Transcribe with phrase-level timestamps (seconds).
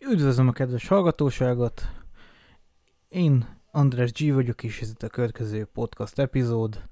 [0.00, 1.82] Üdvözlöm a kedves hallgatóságot!
[3.08, 6.88] Én András G vagyok, és ez itt a következő podcast epizód.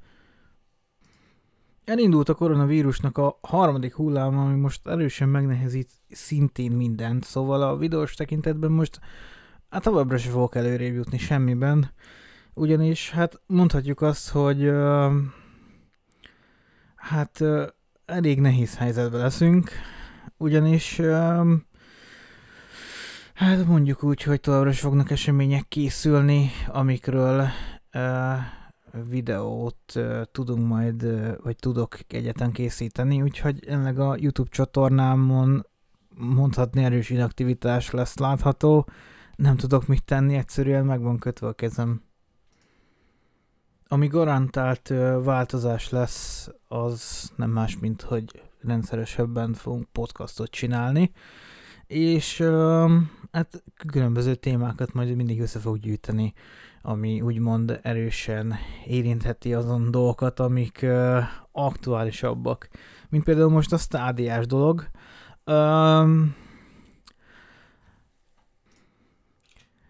[1.85, 8.15] Elindult a koronavírusnak a harmadik hullám, ami most erősen megnehezít szintén mindent, szóval a videós
[8.15, 9.01] tekintetben most
[9.69, 11.91] hát továbbra sem fogok előrébb jutni semmiben,
[12.55, 15.13] ugyanis hát mondhatjuk azt, hogy uh,
[16.95, 17.67] hát uh,
[18.05, 19.71] elég nehéz helyzetben leszünk,
[20.37, 21.47] ugyanis uh,
[23.35, 27.47] Hát mondjuk úgy, hogy továbbra is fognak események készülni, amikről
[27.95, 28.39] uh,
[29.09, 35.67] videót uh, tudunk majd, uh, vagy tudok egyetlen készíteni, úgyhogy ennek a YouTube csatornámon
[36.17, 38.89] mondhatni erős inaktivitás lesz látható.
[39.37, 42.03] Nem tudok mit tenni, egyszerűen meg van kötve a kezem.
[43.89, 44.89] Ami garantált
[45.23, 51.13] változás lesz, az nem más, mint hogy rendszeresebben fogunk podcastot csinálni,
[51.87, 52.93] és uh,
[53.35, 56.33] hát különböző témákat majd mindig össze fog gyűjteni,
[56.83, 58.55] ami úgymond erősen
[58.87, 61.19] érintheti azon dolgokat, amik uh,
[61.53, 62.69] aktuálisabbak.
[63.09, 64.87] Mint például most a stádiás dolog.
[65.47, 66.35] Um,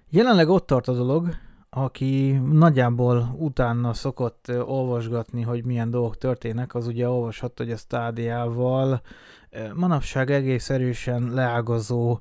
[0.09, 1.29] jelenleg ott tart a dolog,
[1.71, 9.01] aki nagyjából utána szokott olvasgatni, hogy milyen dolgok történnek, az ugye olvashatta, hogy a stádiával
[9.75, 12.19] manapság egész erősen leágazó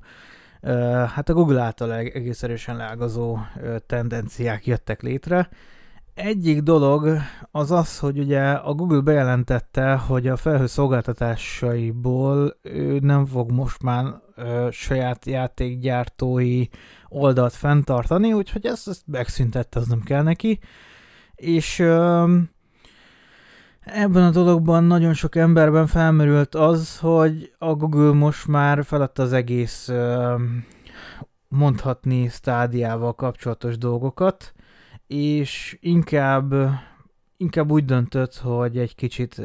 [1.14, 3.38] hát a Google által egész erősen leágazó
[3.86, 5.48] tendenciák jöttek létre.
[6.14, 7.18] Egyik dolog
[7.50, 13.82] az az, hogy ugye a Google bejelentette, hogy a felhő szolgáltatásaiból ő nem fog most
[13.82, 14.04] már
[14.36, 16.66] ö, saját játékgyártói
[17.08, 20.58] oldalt fenntartani, úgyhogy ezt, ezt megszüntette, az nem kell neki.
[21.34, 22.24] És ö,
[23.84, 29.32] Ebben a dologban nagyon sok emberben felmerült az, hogy a Google most már feladta az
[29.32, 29.90] egész
[31.48, 34.52] mondhatni stádiával kapcsolatos dolgokat,
[35.06, 36.54] és inkább,
[37.36, 39.42] inkább úgy döntött, hogy egy kicsit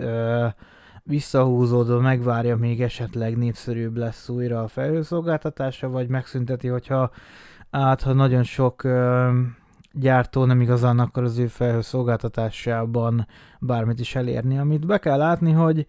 [1.03, 7.11] visszahúzódva megvárja, még esetleg népszerűbb lesz újra a felhőszolgáltatása, vagy megszünteti, hogyha
[7.69, 8.83] át, ha nagyon sok
[9.99, 13.27] gyártó nem igazán akar az ő felhőszolgáltatásában
[13.59, 14.57] bármit is elérni.
[14.57, 15.85] Amit be kell látni, hogy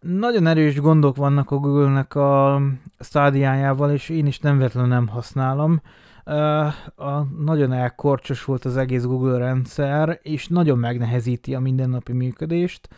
[0.00, 2.60] nagyon erős gondok vannak a Google-nek a
[2.98, 5.80] stádiájával, és én is nem véletlenül nem használom.
[6.26, 6.66] Uh,
[6.96, 12.88] a, nagyon elkorcsosult az egész Google rendszer, és nagyon megnehezíti a mindennapi működést.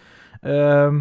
[0.43, 0.95] Uh,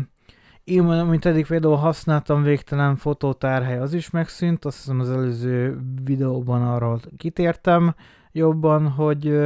[0.64, 6.68] én, mint eddig például használtam végtelen fotótárhely, az is megszűnt, azt hiszem az előző videóban
[6.68, 7.96] arról kitértem
[8.32, 9.40] jobban, hogy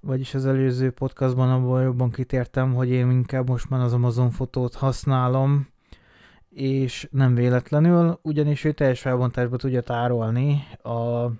[0.00, 4.74] vagyis az előző podcastban abban jobban kitértem, hogy én inkább most már az Amazon fotót
[4.74, 5.68] használom,
[6.50, 11.30] és nem véletlenül, ugyanis ő teljes felbontásba tudja tárolni a,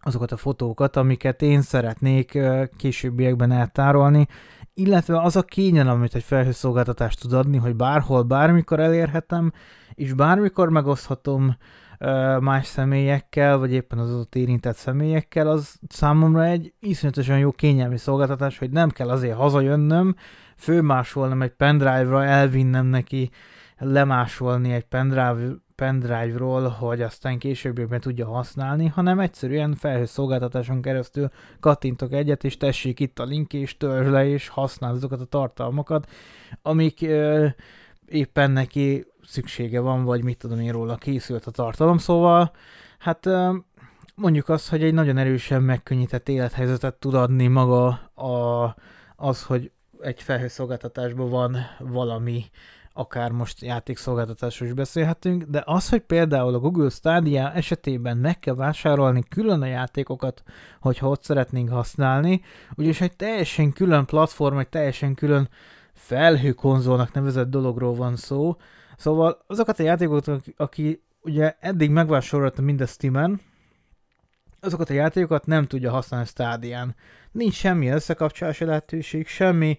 [0.00, 2.38] azokat a fotókat, amiket én szeretnék
[2.76, 4.26] későbbiekben eltárolni,
[4.74, 9.52] illetve az a kényelem, amit egy felhőszolgáltatást tud adni, hogy bárhol, bármikor elérhetem,
[9.94, 11.56] és bármikor megoszthatom
[12.40, 18.58] más személyekkel, vagy éppen az adott érintett személyekkel, az számomra egy iszonyatosan jó kényelmi szolgáltatás,
[18.58, 20.16] hogy nem kell azért hazajönnöm,
[20.56, 23.30] főmásolnom egy pendrive-ra, elvinnem neki,
[23.78, 31.30] lemásolni egy pendrive, pendrive-ról, hogy aztán később tudja használni, hanem egyszerűen felhős szolgáltatáson keresztül
[31.60, 36.10] kattintok egyet, és tessék itt a link, és törzs le, és használ azokat a tartalmakat,
[36.62, 37.46] amik ö,
[38.08, 42.52] éppen neki szüksége van, vagy mit tudom én róla készült a tartalom, szóval
[42.98, 43.28] hát
[44.14, 48.74] mondjuk azt, hogy egy nagyon erősen megkönnyített élethelyzetet tud adni maga a,
[49.16, 52.44] az, hogy egy felhőszolgáltatásban van valami,
[52.92, 58.54] akár most játékszolgáltatásról is beszélhetünk, de az, hogy például a Google Stadia esetében meg kell
[58.54, 60.42] vásárolni külön a játékokat,
[60.80, 62.40] hogyha ott szeretnénk használni,
[62.76, 65.48] ugyanis egy teljesen külön platform, egy teljesen külön
[65.92, 68.56] felhőkonzolnak nevezett dologról van szó,
[69.02, 73.40] Szóval azokat a játékokat, aki ugye eddig megvásárolta mind a Steam-en,
[74.60, 76.94] azokat a játékokat nem tudja használni Stadián.
[77.32, 79.78] Nincs semmi összekapcsolási lehetőség, semmi,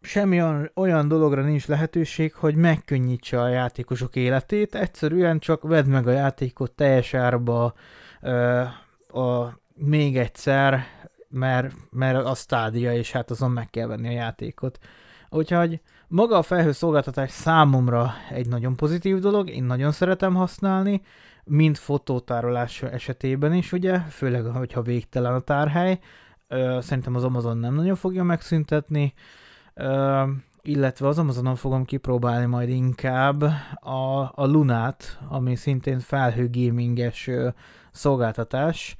[0.00, 6.06] semmi olyan, olyan dologra nincs lehetőség, hogy megkönnyítse a játékosok életét, egyszerűen csak vedd meg
[6.06, 7.74] a játékot teljes árba
[8.20, 8.62] ö,
[9.08, 10.84] a, még egyszer,
[11.28, 14.78] mert, mert a stádia, és hát azon meg kell venni a játékot.
[15.30, 21.02] Úgyhogy maga a felhőszolgáltatás számomra egy nagyon pozitív dolog, én nagyon szeretem használni,
[21.44, 25.98] mind fotótárolás esetében is, ugye, főleg, hogyha végtelen a tárhely.
[26.78, 29.14] Szerintem az Amazon nem nagyon fogja megszüntetni,
[30.62, 33.42] illetve az Amazonon fogom kipróbálni majd inkább
[33.74, 37.30] a, a Lunát, ami szintén felhő gaminges
[37.90, 38.96] szolgáltatás,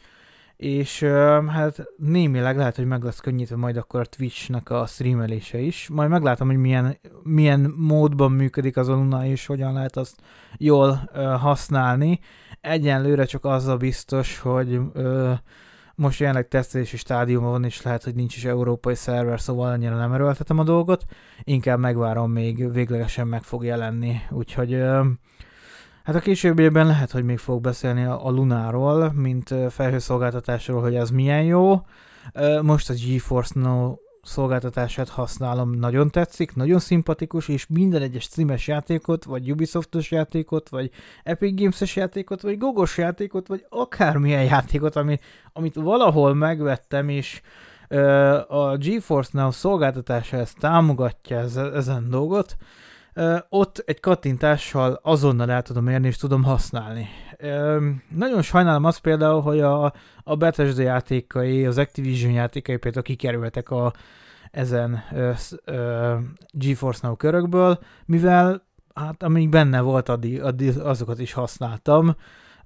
[0.56, 1.02] és
[1.48, 5.88] hát némileg lehet, hogy meg lesz könnyítve majd akkor a Twitch-nek a streamelése is.
[5.88, 10.20] Majd meglátom, hogy milyen, milyen módban működik az Luna, és hogyan lehet azt
[10.56, 12.20] jól uh, használni.
[12.60, 15.32] Egyenlőre csak az a biztos, hogy uh,
[15.94, 20.12] most jelenleg tesztelési stádiumban van, és lehet, hogy nincs is európai szerver, szóval annyira nem
[20.12, 21.04] erőltetem a dolgot.
[21.42, 24.20] Inkább megvárom, még véglegesen meg fog jelenni.
[24.30, 25.06] Úgyhogy uh,
[26.06, 31.42] Hát a későbbiekben lehet, hogy még fog beszélni a Lunáról, mint felhőszolgáltatásról, hogy az milyen
[31.42, 31.80] jó.
[32.62, 39.24] Most a GeForce Now szolgáltatását használom, nagyon tetszik, nagyon szimpatikus, és minden egyes streames játékot,
[39.24, 40.90] vagy Ubisoftos játékot, vagy
[41.22, 47.40] Epic Games-es játékot, vagy Gogos játékot, vagy akármilyen játékot, amit, amit valahol megvettem, és
[48.48, 51.38] a GeForce Now szolgáltatása ezt támogatja
[51.74, 52.56] ezen dolgot,
[53.48, 57.08] ott egy kattintással azonnal el tudom érni és tudom használni.
[58.08, 59.92] Nagyon sajnálom azt például, hogy a,
[60.24, 63.92] a Bethesda játékai, az Activision játékai például kikerültek a,
[64.56, 65.36] ezen uh,
[65.66, 66.20] uh,
[66.50, 68.62] GeForce Now körökből, mivel
[68.94, 72.16] hát amíg benne volt, addig, addig azokat is használtam.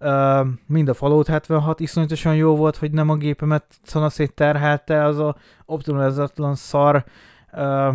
[0.01, 5.19] Uh, mind a Fallout 76 iszonyatosan jó volt, hogy nem a gépemet szanaszét terhelte, az
[5.19, 7.05] a optimalizatlan szar
[7.53, 7.95] uh,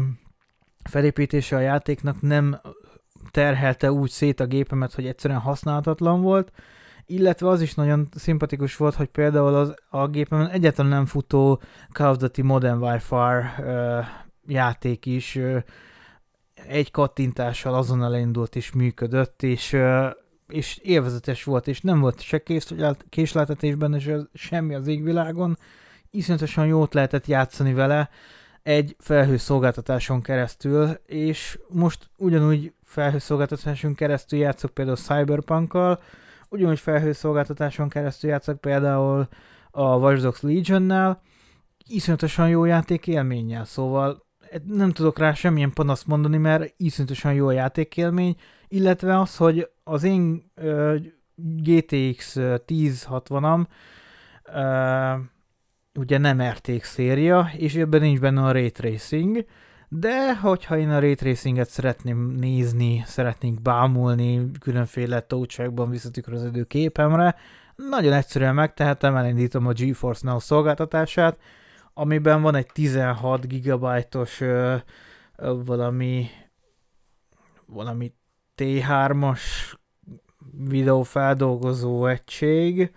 [0.89, 2.59] felépítése a játéknak nem
[3.31, 6.51] terhelte úgy szét a gépemet, hogy egyszerűen használhatatlan volt,
[7.05, 11.61] illetve az is nagyon szimpatikus volt, hogy például az, a gépemen egyáltalán nem futó
[11.91, 14.05] Call of Duty Modern Warfare uh,
[14.47, 15.63] játék is uh,
[16.67, 20.05] egy kattintással azonnal elindult és működött, és, uh,
[20.47, 22.43] és élvezetes volt, és nem volt se
[23.09, 25.57] késleltetésben, és semmi az égvilágon,
[26.11, 28.09] iszonyatosan jót lehetett játszani vele,
[28.65, 36.01] egy felhőszolgáltatáson keresztül, és most ugyanúgy felhőszolgáltatáson keresztül játszok például Cyberpunk-kal,
[36.49, 39.27] ugyanúgy felhőszolgáltatáson keresztül játszok például
[39.71, 41.21] a Watch Dogs Legion-nál,
[41.87, 44.25] iszonyatosan jó játék élménnyel, szóval
[44.63, 48.35] nem tudok rá semmilyen panaszt mondani, mert iszonyatosan jó játékélmény,
[48.67, 50.95] illetve az, hogy az én uh,
[51.35, 53.65] GTX 1060-am
[54.45, 55.25] uh,
[55.95, 59.45] ugye nem RTX széria, és ebben nincs benne a Ray Tracing,
[59.89, 67.35] de hogyha én a Ray Tracinget szeretném nézni, szeretnénk bámulni különféle touchbackban visszatükröződő képemre,
[67.75, 71.39] nagyon egyszerűen megtehetem, elindítom a GeForce Now szolgáltatását,
[71.93, 74.75] amiben van egy 16 GB-os ö,
[75.35, 76.27] ö, valami
[77.65, 78.13] valami
[78.57, 79.41] T3-as
[80.67, 82.91] videófeldolgozó egység,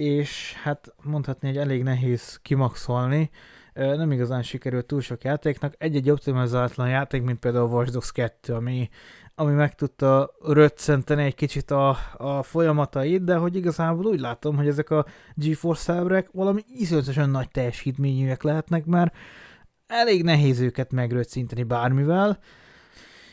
[0.00, 3.30] és hát mondhatni, hogy elég nehéz kimaxolni.
[3.74, 5.74] Nem igazán sikerült túl sok játéknak.
[5.78, 8.88] Egy-egy optimalizátlan játék, mint például a Watch Dogs 2, ami,
[9.34, 14.66] ami meg tudta röccenteni egy kicsit a, a folyamatait, de hogy igazából úgy látom, hogy
[14.66, 19.16] ezek a GeForce szerverek valami iszonyatosan nagy teljesítményűek lehetnek, mert
[19.86, 22.38] elég nehéz őket megröccinteni bármivel.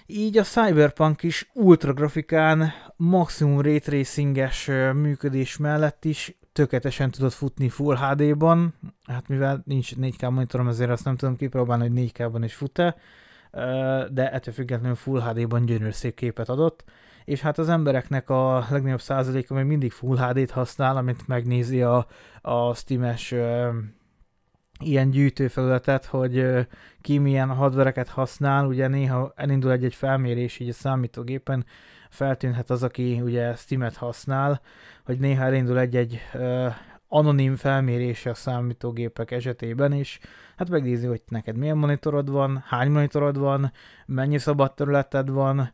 [0.05, 7.69] Így a Cyberpunk is ultra grafikán, maximum ray tracinges működés mellett is tökéletesen tudod futni
[7.69, 8.73] Full HD-ban,
[9.05, 12.95] hát mivel nincs 4K monitorom, ezért azt nem tudom kipróbálni, hogy 4K-ban is fut-e,
[14.11, 16.83] de ettől függetlenül Full HD-ban gyönyörű szép képet adott,
[17.25, 22.07] és hát az embereknek a legnagyobb százaléka még mindig Full HD-t használ, amit megnézi a,
[22.41, 23.35] a Steam-es
[24.79, 26.67] ilyen gyűjtőfelületet, hogy
[27.01, 31.65] ki milyen hardvereket használ, ugye néha elindul egy-egy felmérés így a számítógépen,
[32.17, 34.61] feltűnhet az, aki ugye Steam-et használ,
[35.05, 36.73] hogy néha elindul egy-egy uh,
[37.07, 40.19] anonim felmérése a számítógépek esetében is,
[40.55, 43.71] hát megnézi, hogy neked milyen monitorod van, hány monitorod van,
[44.05, 45.71] mennyi szabad területed van,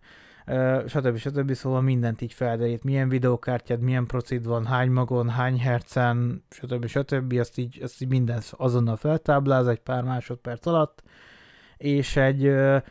[0.48, 1.18] uh, stb.
[1.18, 1.54] stb.
[1.54, 6.86] Szóval mindent így felderít, milyen videókártyád, milyen procid van, hány magon, hány hercen, stb.
[6.86, 7.34] stb.
[7.40, 11.04] Azt így, azt így minden azonnal feltábláz egy pár másodperc alatt,
[11.78, 12.82] és egy uh,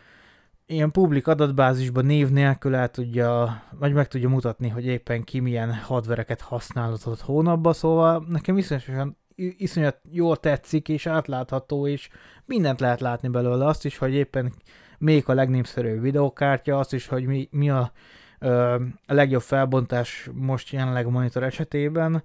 [0.73, 5.75] ilyen publik adatbázisban név nélkül el tudja, vagy meg tudja mutatni, hogy éppen ki milyen
[5.75, 12.09] hadvereket használhatott hónapban, szóval nekem iszonyatosan iszonyat jól tetszik, és átlátható, és
[12.45, 14.53] mindent lehet látni belőle, azt is, hogy éppen
[14.99, 17.93] még a legnépszerűbb videókártya, azt is, hogy mi, mi a,
[18.39, 18.75] ö,
[19.07, 22.23] a legjobb felbontás most jelenleg a monitor esetében,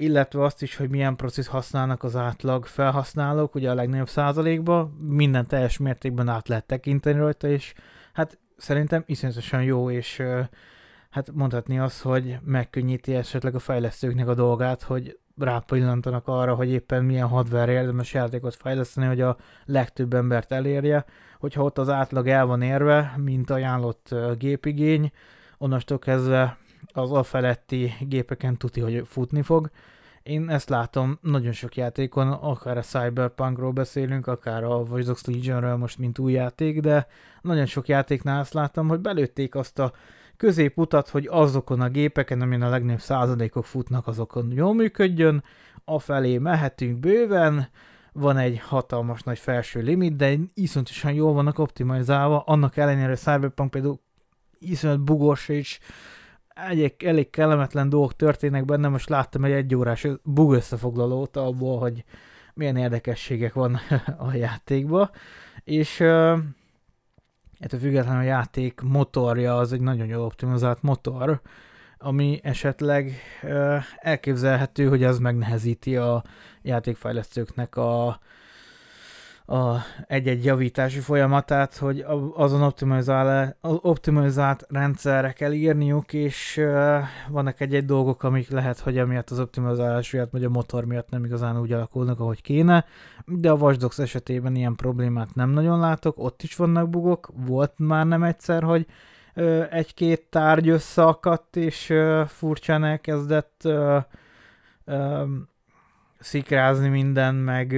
[0.00, 5.46] illetve azt is, hogy milyen processz használnak az átlag felhasználók, ugye a legnagyobb százalékban, minden
[5.46, 7.74] teljes mértékben át lehet tekinteni rajta, és
[8.12, 10.22] hát szerintem iszonyatosan jó, és
[11.10, 17.04] hát mondhatni azt, hogy megkönnyíti esetleg a fejlesztőknek a dolgát, hogy rápillantanak arra, hogy éppen
[17.04, 21.04] milyen hardware érdemes játékot fejleszteni, hogy a legtöbb embert elérje,
[21.38, 25.10] hogyha ott az átlag el van érve, mint ajánlott gépigény,
[25.58, 26.58] onnastól kezdve
[26.92, 29.70] az a feletti gépeken tuti, hogy futni fog.
[30.22, 35.76] Én ezt látom nagyon sok játékon, akár a Cyberpunkról beszélünk, akár a Watch Dogs Legionről
[35.76, 37.06] most, mint új játék, de
[37.40, 39.92] nagyon sok játéknál azt láttam, hogy belőtték azt a
[40.36, 45.44] középutat, hogy azokon a gépeken, amin a legnagyobb századékok futnak, azokon jól működjön,
[45.84, 47.68] afelé mehetünk bőven,
[48.12, 53.70] van egy hatalmas nagy felső limit, de iszonyatosan jól vannak optimalizálva, annak ellenére hogy Cyberpunk
[53.70, 54.00] például
[54.58, 55.78] iszonyat bugos és
[56.68, 62.04] egy elég kellemetlen dolgok történnek benne, most láttam egy egyórás bug összefoglalót abból, hogy
[62.54, 63.80] milyen érdekességek van
[64.28, 65.10] a játékban,
[65.64, 66.38] és uh,
[67.58, 71.40] ettől függetlenül a játék motorja az egy nagyon jól optimizált motor,
[71.98, 73.12] ami esetleg
[73.96, 76.24] elképzelhető, hogy az megnehezíti a
[76.62, 78.20] játékfejlesztőknek a,
[79.50, 79.76] a
[80.06, 82.04] egy-egy javítási folyamatát, hogy
[82.34, 86.60] azon optimalizál, optimalizált rendszerre kell írniuk, és
[87.28, 91.24] vannak egy-egy dolgok, amik lehet, hogy emiatt az optimalizálás miatt, vagy a motor miatt nem
[91.24, 92.84] igazán úgy alakulnak, ahogy kéne,
[93.26, 98.06] de a Watch esetében ilyen problémát nem nagyon látok, ott is vannak bugok, volt már
[98.06, 98.86] nem egyszer, hogy
[99.70, 101.94] egy-két tárgy összeakadt, és
[102.26, 103.68] furcsán elkezdett
[106.20, 107.72] szikrázni minden, meg,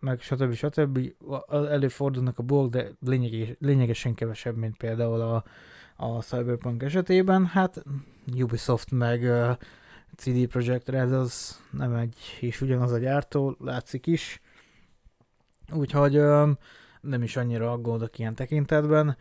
[0.00, 0.52] meg stb.
[0.52, 1.12] stb.
[1.48, 5.44] Előfordulnak a bolg, de lényeges, lényegesen kevesebb, mint például a,
[5.96, 7.46] a Cyberpunk esetében.
[7.46, 7.82] Hát
[8.36, 9.30] Ubisoft meg
[10.16, 14.40] CD Projekt Red az nem egy és ugyanaz a gyártó, látszik is.
[15.72, 16.12] Úgyhogy
[17.00, 19.16] nem is annyira aggódok ilyen tekintetben.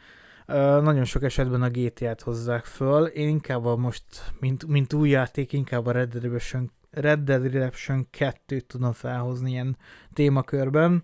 [0.49, 3.05] Uh, nagyon sok esetben a GTA-t hozzák föl.
[3.05, 4.03] Én inkább a most,
[4.39, 9.49] mint, mint új játék, inkább a Red Dead Redemption Red Dead Redemption 2-t tudom felhozni
[9.49, 9.77] ilyen
[10.13, 11.03] témakörben,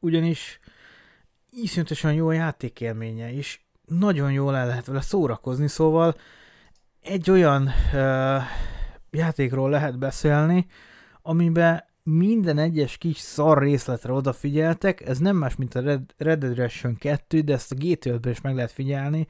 [0.00, 0.60] ugyanis
[1.50, 6.16] iszonyatosan jó a játékélménye, és nagyon jól el lehet vele szórakozni, szóval
[7.00, 8.42] egy olyan uh,
[9.10, 10.66] játékról lehet beszélni,
[11.22, 16.54] amiben minden egyes kis szar részletre odafigyeltek, ez nem más, mint a Red, Red Dead
[16.54, 19.26] Redemption 2, de ezt a gt is meg lehet figyelni,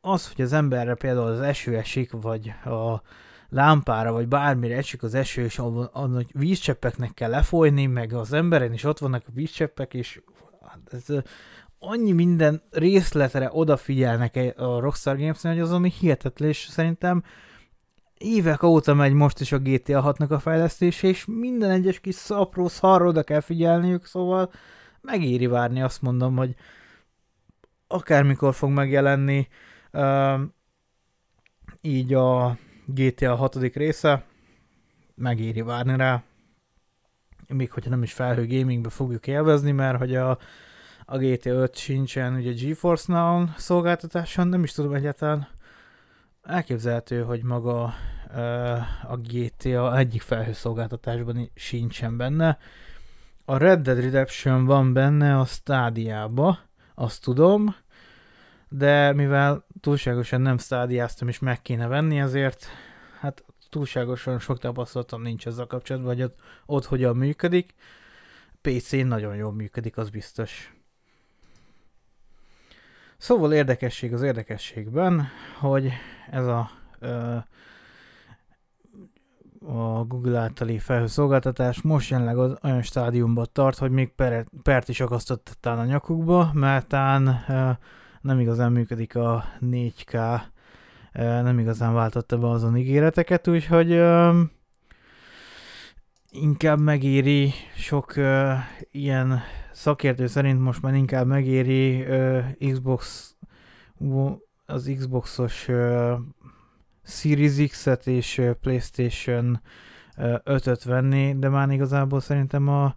[0.00, 3.02] az, hogy az emberre például az eső esik, vagy a,
[3.50, 8.72] lámpára, vagy bármire esik az eső, és annak hogy vízcseppeknek kell lefolyni, meg az emberen
[8.72, 10.22] is ott vannak a vízcseppek, és
[10.66, 11.22] hát ez,
[11.78, 17.22] annyi minden részletre odafigyelnek a Rockstar games hogy az ami hihetetlen, és szerintem
[18.18, 22.68] évek óta megy most is a GTA 6-nak a fejlesztése, és minden egyes kis apró
[22.68, 24.52] szarra oda kell figyelniük, szóval
[25.00, 26.54] megéri várni, azt mondom, hogy
[27.86, 29.48] akármikor fog megjelenni
[31.80, 32.58] így a
[32.94, 33.54] GTA 6.
[33.56, 34.24] része,
[35.14, 36.22] megéri várni rá,
[37.48, 40.38] még hogyha nem is felhő gamingbe fogjuk élvezni, mert hogy a,
[41.04, 45.48] a GTA 5 sincsen ugye GeForce Now szolgáltatáson, nem is tudom egyáltalán
[46.42, 47.94] elképzelhető, hogy maga
[49.08, 52.58] a GTA egyik felhőszolgáltatásban sincsen benne.
[53.44, 56.58] A Red Dead Redemption van benne a stádiába,
[56.94, 57.74] azt tudom,
[58.72, 62.66] de mivel túlságosan nem stádiáztam és meg kéne venni, ezért
[63.20, 67.74] hát túlságosan sok tapasztalatom nincs ezzel kapcsolatban, hogy ott, ott hogyan működik.
[68.60, 70.74] PC-n nagyon jól működik, az biztos.
[73.16, 75.92] Szóval érdekesség az érdekességben, hogy
[76.30, 76.70] ez a
[79.66, 85.00] a Google általi felhőszolgáltatás most jelenleg az olyan stádiumban tart, hogy még peret, pert is
[85.00, 86.92] akasztottál a nyakukba, mert
[88.20, 90.40] nem igazán működik a 4K,
[91.12, 94.02] nem igazán váltotta be azon ígéreteket, úgyhogy
[96.30, 98.14] inkább megéri sok
[98.90, 99.40] ilyen
[99.72, 102.06] szakértő szerint most már inkább megéri
[102.58, 103.34] Xbox
[104.66, 105.68] az Xboxos
[107.02, 109.60] Series X-et és PlayStation
[110.16, 112.94] uh, 5-öt venni, de már igazából szerintem a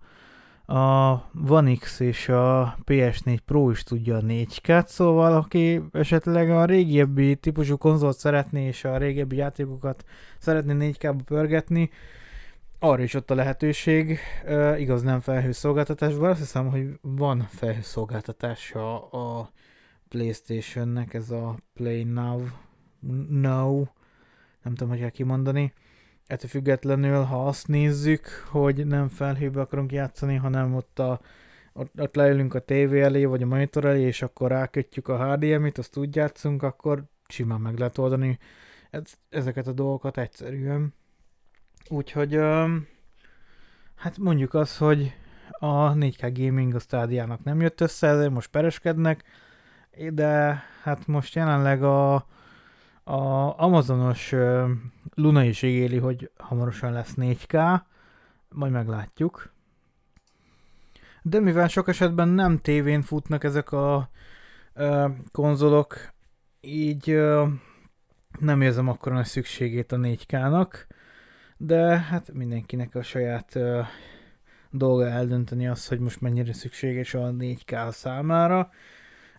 [0.66, 1.12] a
[1.48, 7.36] One X és a PS4 Pro is tudja a 4K-t, szóval aki esetleg a régebbi
[7.36, 10.06] típusú konzolt szeretné, és a régebbi játékokat
[10.40, 11.90] szeretné 4K-ba pörgetni,
[12.80, 19.52] arra is ott a lehetőség, uh, igaz nem felhőszolgáltatásban, azt hiszem, hogy van felhőszolgáltatása a
[20.10, 22.42] Playstation-nek, ez a Play Now,
[23.30, 23.84] Now,
[24.62, 25.74] nem tudom, hogy kell kimondani,
[26.34, 31.20] ettől függetlenül, ha azt nézzük, hogy nem felhőbe akarunk játszani, hanem ott, a,
[31.74, 35.78] ott, ott leülünk a tévé elé, vagy a monitor elé, és akkor rákötjük a HDMI-t,
[35.78, 38.40] azt úgy játszunk, akkor simán meg lehet oldani
[38.90, 40.94] ez, ezeket a dolgokat egyszerűen.
[41.90, 42.36] Úgyhogy
[43.96, 45.14] hát mondjuk az, hogy
[45.50, 49.24] a 4K Gaming a stádiának nem jött össze, ezért most pereskednek,
[50.10, 52.14] de hát most jelenleg a,
[53.04, 54.34] a Amazonos
[55.16, 57.82] Luna is ígéli, hogy hamarosan lesz 4K,
[58.50, 59.54] majd meglátjuk.
[61.22, 64.10] De mivel sok esetben nem tévén futnak ezek a
[64.74, 66.14] ö, konzolok,
[66.62, 67.46] így ö,
[68.40, 70.86] nem érzem akkor nagy szükségét a 4K-nak,
[71.58, 73.82] de hát mindenkinek a saját ö,
[74.70, 78.70] dolga eldönteni azt, hogy most mennyire szükséges a 4K számára.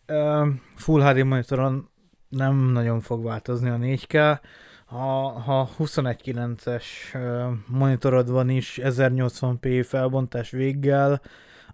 [0.07, 1.89] Ö, Full HD monitoron
[2.29, 4.41] nem nagyon fog változni a 4K,
[4.85, 6.85] ha, ha 21.9-es
[7.67, 11.21] monitorod van is 1080p felbontás véggel,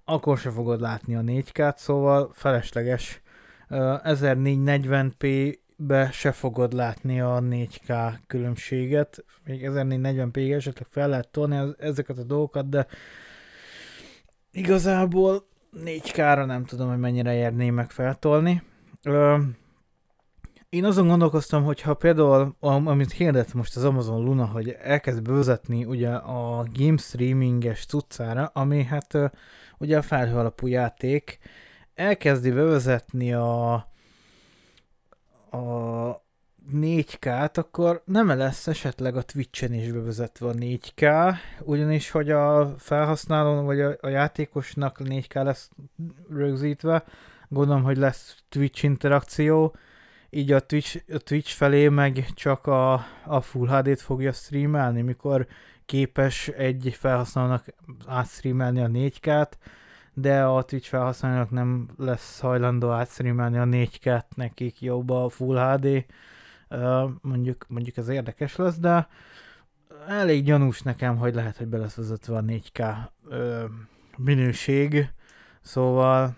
[0.04, 3.22] akkor se fogod látni a 4K-t, szóval felesleges
[3.68, 9.24] 1440p-be se fogod látni a 4K különbséget.
[9.44, 12.86] Még 1440p esetleg fel lehet tolni ezeket a dolgokat, de
[14.50, 15.48] igazából
[15.84, 18.62] 4K-ra nem tudom, hogy mennyire érné meg feltolni.
[20.70, 25.84] Én azon gondolkoztam, hogy ha például, amit hirdet most az Amazon Luna, hogy elkezd bevezetni
[25.84, 29.18] ugye a game streaminges cuccára, ami hát
[29.78, 31.38] ugye a felhő alapú játék,
[31.94, 33.72] elkezdi bevezetni a,
[35.50, 36.22] a
[36.72, 43.64] 4K-t, akkor nem lesz esetleg a Twitch-en is bevezetve a 4K, ugyanis hogy a felhasználón
[43.64, 45.70] vagy a, a játékosnak 4K lesz
[46.28, 47.04] rögzítve,
[47.48, 49.74] gondolom, hogy lesz Twitch interakció,
[50.30, 52.92] így a Twitch, a Twitch felé meg csak a,
[53.24, 55.46] a Full HD-t fogja streamelni, mikor
[55.84, 57.64] képes egy felhasználónak
[58.06, 59.50] átstreamelni a 4K-t,
[60.14, 66.04] de a Twitch felhasználónak nem lesz hajlandó átstreamelni a 4K-t, nekik jobb a Full HD,
[67.20, 69.08] mondjuk, mondjuk ez érdekes lesz, de
[70.06, 73.62] elég gyanús nekem, hogy lehet, hogy be lesz vezetve a 4K uh,
[74.16, 75.10] minőség,
[75.60, 76.36] szóval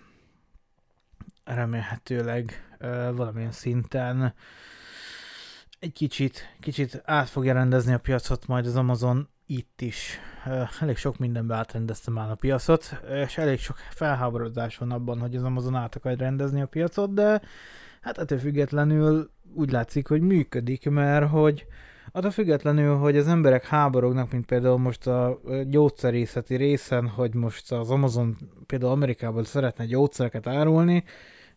[1.45, 2.72] remélhetőleg
[3.15, 4.35] valamilyen szinten
[5.79, 10.19] egy kicsit, kicsit át fogja rendezni a piacot majd az Amazon itt is.
[10.81, 15.42] Elég sok mindenbe átrendeztem már a piacot, és elég sok felháborodás van abban, hogy az
[15.42, 17.40] Amazon át akar rendezni a piacot, de
[18.01, 21.66] hát ettől függetlenül úgy látszik, hogy működik, mert hogy
[22.12, 27.90] attól függetlenül, hogy az emberek háborognak, mint például most a gyógyszerészeti részen, hogy most az
[27.90, 31.05] Amazon például Amerikában szeretne gyógyszereket árulni,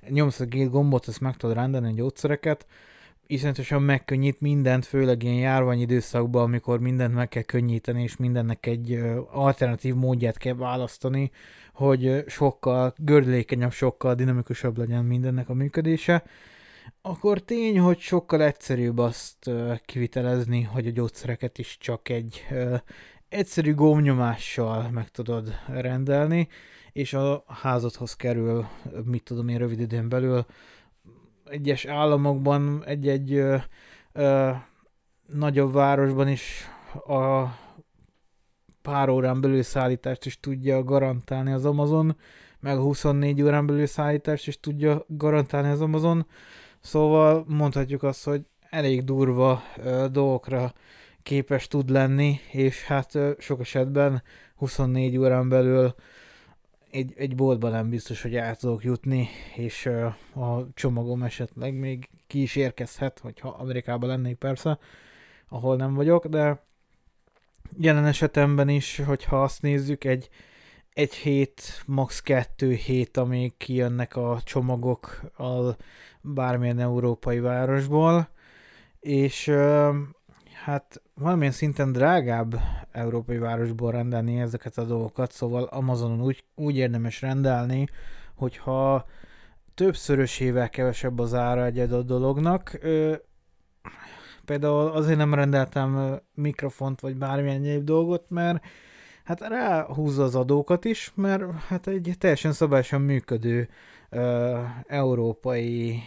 [0.10, 2.66] nyomsz a két gombot, ezt meg tudod rendelni a gyógyszereket,
[3.28, 9.00] iszonyatosan megkönnyít mindent, főleg ilyen járványidőszakban, amikor mindent meg kell könnyíteni, és mindennek egy
[9.32, 11.32] alternatív módját kell választani,
[11.74, 16.24] hogy sokkal gördülékenyebb, sokkal dinamikusabb legyen mindennek a működése,
[17.02, 19.52] akkor tény, hogy sokkal egyszerűbb azt
[19.86, 22.46] kivitelezni, hogy a gyógyszereket is csak egy
[23.30, 26.48] egyszerű gomnyomással meg tudod rendelni,
[26.96, 28.66] és a házadhoz kerül,
[29.04, 30.46] mit tudom én, rövid időn belül.
[31.46, 33.58] Egyes államokban, egy-egy ö,
[34.12, 34.52] ö,
[35.26, 36.68] nagyobb városban is
[37.08, 37.46] a
[38.82, 42.18] pár órán belül szállítást is tudja garantálni az Amazon,
[42.60, 46.28] meg a 24 órán belül szállítást is tudja garantálni az Amazon,
[46.80, 50.74] szóval mondhatjuk azt, hogy elég durva ö, dolgokra
[51.24, 54.24] képes tud lenni, és hát ö, sok esetben
[54.56, 55.96] 24 órán belül
[56.96, 59.86] egy, egy boltban nem biztos, hogy el tudok jutni, és
[60.36, 64.80] a csomagom esetleg még ki is érkezhet, hogyha Amerikában lennék persze,
[65.50, 66.64] ahol nem vagyok, de
[67.78, 70.30] jelen esetemben is, hogyha azt nézzük, egy,
[70.94, 72.22] egy hét, max.
[72.22, 75.76] kettő hét, amíg kijönnek a csomagok a
[76.22, 78.30] bármilyen európai városból,
[79.00, 79.52] és
[80.64, 82.56] hát valamilyen szinten drágább
[82.92, 87.88] európai városból rendelni ezeket a dolgokat, szóval Amazonon úgy, úgy érdemes rendelni,
[88.36, 89.06] hogyha
[89.74, 92.78] többszörösével kevesebb az ára egy adott dolognak.
[92.82, 93.16] Ö,
[94.46, 98.66] például azért nem rendeltem mikrofont, vagy bármilyen egyéb dolgot, mert
[99.24, 103.70] hát ráhúzza az adókat is, mert hát egy teljesen szabályosan működő
[104.88, 106.04] európai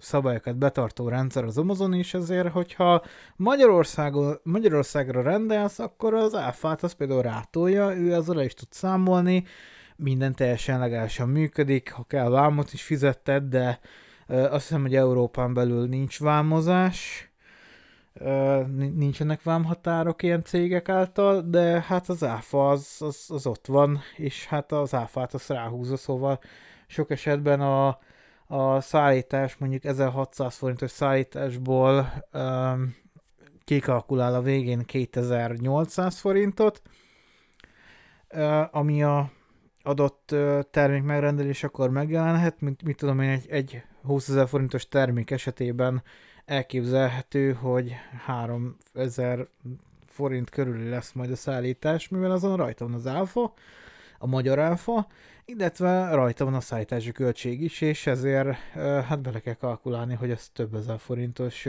[0.00, 3.02] szabályokat betartó rendszer az Amazon is, ezért, hogyha
[3.36, 9.44] Magyarországon, Magyarországra rendelsz, akkor az áfát az például rátolja, ő azzal is tud számolni,
[9.96, 13.78] minden teljesen legálisan működik, ha kell vámot is fizetted, de
[14.26, 17.28] ö, azt hiszem, hogy Európán belül nincs vámozás,
[18.94, 24.46] nincsenek vámhatárok ilyen cégek által, de hát az áfa az, az, az ott van, és
[24.46, 26.40] hát az áfát az ráhúzza, szóval
[26.94, 27.98] sok esetben a,
[28.46, 32.96] a szállítás mondjuk 1600 forintos szállításból um,
[33.64, 36.82] kikalkulál a végén 2800 forintot,
[38.70, 39.30] ami a
[39.82, 40.34] adott
[40.70, 46.02] termék megrendelés akkor megjelenhet, mint mit tudom én, egy, egy 20 ezer forintos termék esetében
[46.44, 49.48] elképzelhető, hogy 3000
[50.06, 53.52] forint körül lesz majd a szállítás, mivel azon rajta van az áfa,
[54.18, 55.06] a magyar áfa,
[55.46, 58.56] illetve rajta van a szállítási költség is, és ezért
[59.06, 61.68] hát bele kell kalkulálni, hogy ez több ezer forintos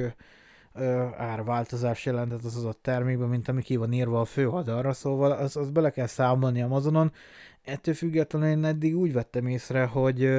[1.18, 5.70] árváltozás jelentett az adott termékben, mint ami ki van írva a főoldalra, szóval az, az
[5.70, 7.12] bele kell számolni Amazonon.
[7.64, 10.30] Ettől függetlenül én eddig úgy vettem észre, hogy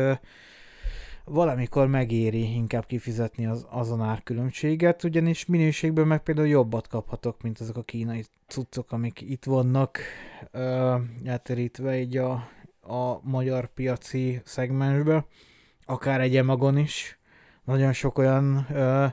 [1.25, 7.77] valamikor megéri inkább kifizetni az, azon árkülönbséget, ugyanis minőségben meg például jobbat kaphatok, mint azok
[7.77, 9.99] a kínai cuccok, amik itt vannak
[11.25, 12.49] elterítve így a,
[12.87, 15.27] a magyar piaci szegmensbe,
[15.85, 17.19] akár egy emagon is.
[17.65, 19.07] Nagyon sok olyan, ö,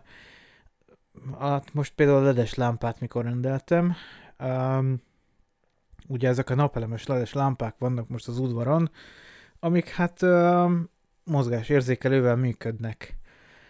[1.39, 3.95] hát most például a ledes lámpát mikor rendeltem,
[4.37, 4.79] ö,
[6.07, 8.91] ugye ezek a napelemes ledes lámpák vannak most az udvaron,
[9.59, 10.65] amik hát ö,
[11.23, 13.17] mozgásérzékelővel működnek.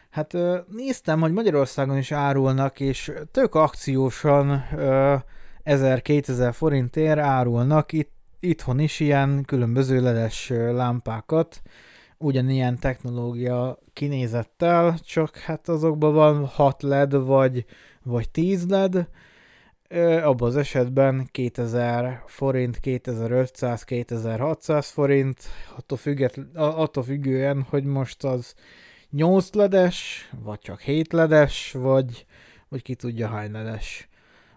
[0.10, 0.38] Hát
[0.70, 4.66] néztem, hogy Magyarországon is árulnak, és tök akciósan
[5.64, 8.12] 1000-2000 forintért árulnak itt,
[8.44, 11.62] itthon is ilyen különböző ledes lámpákat,
[12.18, 17.66] ugyanilyen technológia kinézettel, csak hát azokban van 6 LED vagy,
[18.04, 19.08] vagy 10 LED,
[20.24, 25.38] abban az esetben 2000 forint, 2500, 2600 forint,
[25.78, 28.56] attól, függet, attól függően, hogy most az
[29.10, 32.26] 8 ledes, vagy csak 7 ledes, vagy,
[32.70, 34.08] vagy ki tudja hány ledes.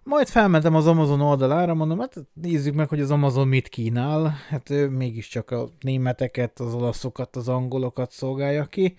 [0.08, 4.34] Majd felmentem az Amazon oldalára, mondom, hát nézzük meg, hogy az Amazon mit kínál.
[4.48, 8.96] Hát ő mégiscsak a németeket, az olaszokat, az angolokat szolgálja ki.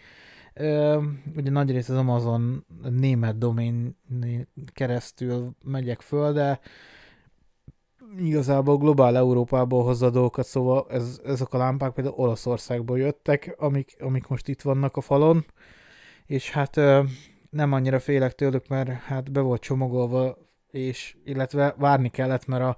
[1.36, 3.98] Ugye nagy rész az Amazon német domén
[4.74, 6.60] keresztül megyek föl, de
[8.20, 14.28] igazából globál Európából hozza dolgokat, szóval ez, ezek a lámpák például Olaszországból jöttek, amik, amik
[14.28, 15.46] most itt vannak a falon,
[16.26, 16.76] és hát
[17.50, 20.46] nem annyira félek tőlük, mert hát be volt csomagolva,
[20.78, 22.78] és illetve várni kellett, mert a,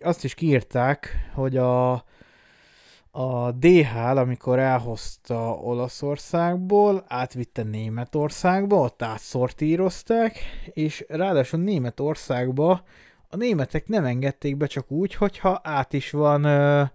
[0.00, 2.04] azt is kiírták, hogy a
[3.16, 10.38] a DHL, amikor elhozta Olaszországból, átvitte Németországba, ott átszortírozták,
[10.72, 12.84] és ráadásul Németországba
[13.28, 16.88] a németek nem engedték be csak úgy, hogyha át is van uh,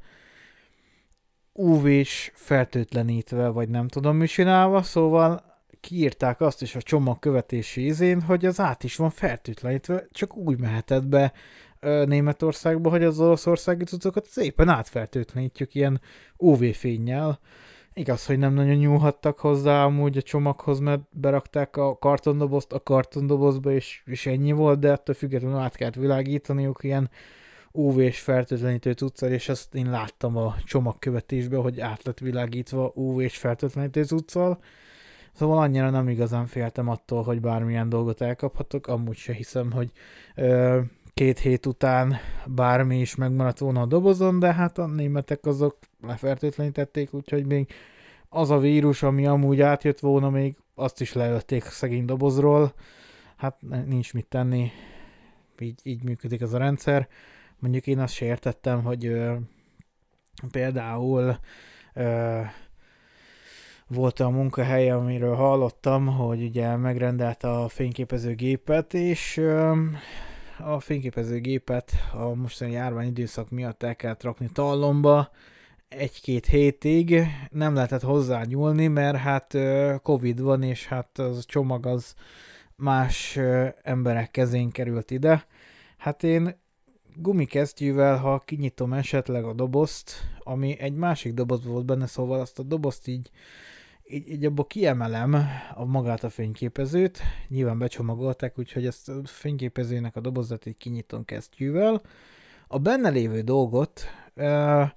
[1.53, 5.48] UV-s fertőtlenítve, vagy nem tudom mi csinálva, szóval
[5.79, 10.59] kiírták azt is a csomag követési izén, hogy az át is van fertőtlenítve, csak úgy
[10.59, 11.33] mehetett be
[12.05, 16.01] Németországba, hogy az oroszországi cuccokat szépen átfertőtlenítjük ilyen
[16.37, 17.39] UV-fényjel.
[17.93, 23.71] Igaz, hogy nem nagyon nyúlhattak hozzá amúgy a csomaghoz, mert berakták a kartondobozt a kartondobozba,
[23.71, 27.09] és, és ennyi volt, de ettől függetlenül át kellett világítaniuk ilyen
[27.71, 34.03] UV-s fertőtlenítő cuccal, és ezt én láttam a csomagkövetésben, hogy át lett világítva UV-s fertőtlenítő
[34.03, 34.59] cuccal.
[35.33, 39.91] Szóval annyira nem igazán féltem attól, hogy bármilyen dolgot elkaphatok, amúgy se hiszem, hogy
[40.35, 40.79] ö,
[41.13, 42.15] két hét után
[42.47, 47.71] bármi is megmaradt volna a dobozon, de hát a németek azok lefertőtlenítették, úgyhogy még
[48.29, 52.73] az a vírus, ami amúgy átjött volna, még azt is leölték a szegény dobozról.
[53.35, 54.71] Hát nincs mit tenni,
[55.59, 57.07] így, így működik ez a rendszer.
[57.59, 58.25] Mondjuk én azt se
[58.83, 59.35] hogy ö,
[60.51, 61.37] például
[61.93, 62.41] ö,
[63.89, 69.41] volt a munkahely, amiről hallottam, hogy ugye megrendelte a fényképezőgépet, és
[70.59, 75.29] a fényképezőgépet a mostani járvány időszak miatt el kellett rakni tallomba
[75.87, 79.57] egy-két hétig, nem lehetett hozzá nyúlni, mert hát
[80.03, 82.15] Covid van, és hát az csomag az
[82.75, 83.39] más
[83.81, 85.45] emberek kezén került ide.
[85.97, 86.55] Hát én
[87.15, 92.63] gumikesztyűvel, ha kinyitom esetleg a dobozt, ami egy másik doboz volt benne, szóval azt a
[92.63, 93.29] dobozt így
[94.09, 95.35] így, így abból kiemelem
[95.75, 102.01] a magát a fényképezőt, nyilván becsomagolták, úgyhogy ezt a fényképezőnek a dobozat így kinyitom kesztyűvel.
[102.67, 104.01] A benne lévő dolgot
[104.35, 104.95] e,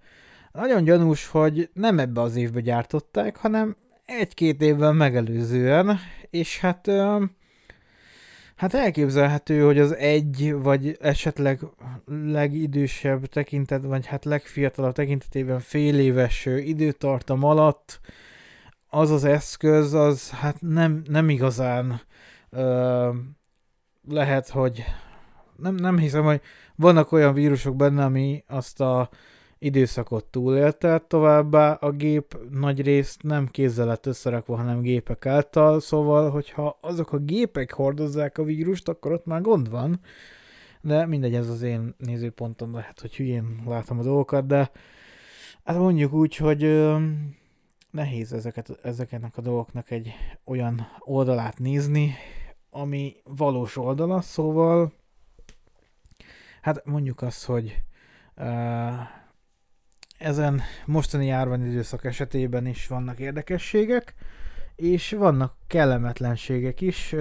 [0.52, 5.98] nagyon gyanús, hogy nem ebbe az évbe gyártották, hanem egy-két évvel megelőzően,
[6.30, 7.18] és hát e,
[8.56, 11.60] Hát elképzelhető, hogy az egy, vagy esetleg
[12.06, 18.00] legidősebb tekintet, vagy hát legfiatalabb tekintetében fél éves időtartam alatt
[18.94, 22.00] az az eszköz, az hát nem, nem igazán
[22.50, 23.08] ö,
[24.08, 24.84] lehet, hogy
[25.56, 26.40] nem, nem hiszem, hogy
[26.76, 29.08] vannak olyan vírusok benne, ami azt a
[29.58, 36.30] időszakot túlélte, továbbá a gép nagy részt nem kézzel lett összerakva, hanem gépek által, szóval,
[36.30, 40.00] hogyha azok a gépek hordozzák a vírust, akkor ott már gond van.
[40.80, 44.70] De mindegy, ez az én nézőpontom, lehet, hogy hülyén látom a dolgokat, de
[45.64, 46.62] hát mondjuk úgy, hogy
[47.92, 50.12] nehéz ezeket, ezeknek a dolgoknak egy
[50.44, 52.14] olyan oldalát nézni,
[52.70, 54.92] ami valós oldala, szóval
[56.60, 57.82] hát mondjuk azt, hogy
[58.36, 58.92] uh,
[60.18, 64.14] ezen mostani járvány időszak esetében is vannak érdekességek,
[64.76, 67.14] és vannak kellemetlenségek is.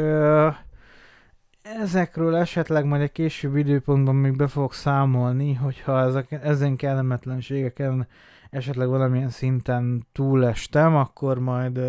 [1.62, 8.07] Ezekről esetleg majd egy később időpontban még be fogok számolni, hogyha ezek, ezen kellemetlenségeken
[8.52, 11.80] esetleg valamilyen szinten túlestem, akkor majd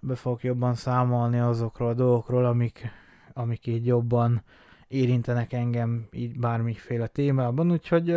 [0.00, 2.90] be fogok jobban számolni azokról a dolgokról, amik,
[3.32, 4.42] amik így jobban
[4.88, 8.10] érintenek engem így bármiféle témában, úgyhogy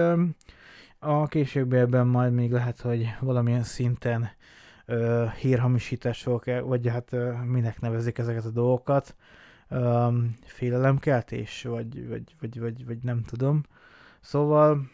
[0.99, 4.30] a későbbiekben majd még lehet, hogy valamilyen szinten
[4.86, 9.15] ö, hírhamisítás fogok, vagy hát ö, minek nevezik ezeket a dolgokat,
[9.69, 10.08] ö,
[10.45, 13.63] félelemkeltés, vagy, vagy, vagy, vagy, vagy nem tudom.
[14.19, 14.89] Szóval,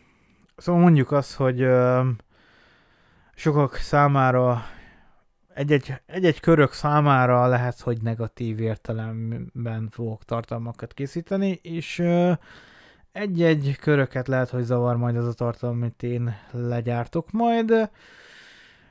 [0.58, 2.10] szóval mondjuk azt, hogy ö,
[3.40, 4.66] sokak számára
[5.54, 12.04] egy-egy, egy-egy körök számára lehet, hogy negatív értelemben fogok tartalmakat készíteni, és
[13.12, 17.90] egy-egy köröket lehet, hogy zavar majd az a tartalom, amit én legyártok majd.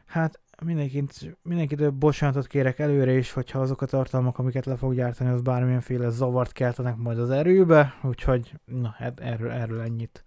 [0.07, 5.31] Hát mindenkit, mindenkitől bocsánatot kérek előre is, hogyha azok a tartalmak, amiket le fog gyártani,
[5.31, 10.25] az bármilyenféle zavart keltenek majd az erőbe, úgyhogy na, hát erről, erről ennyit.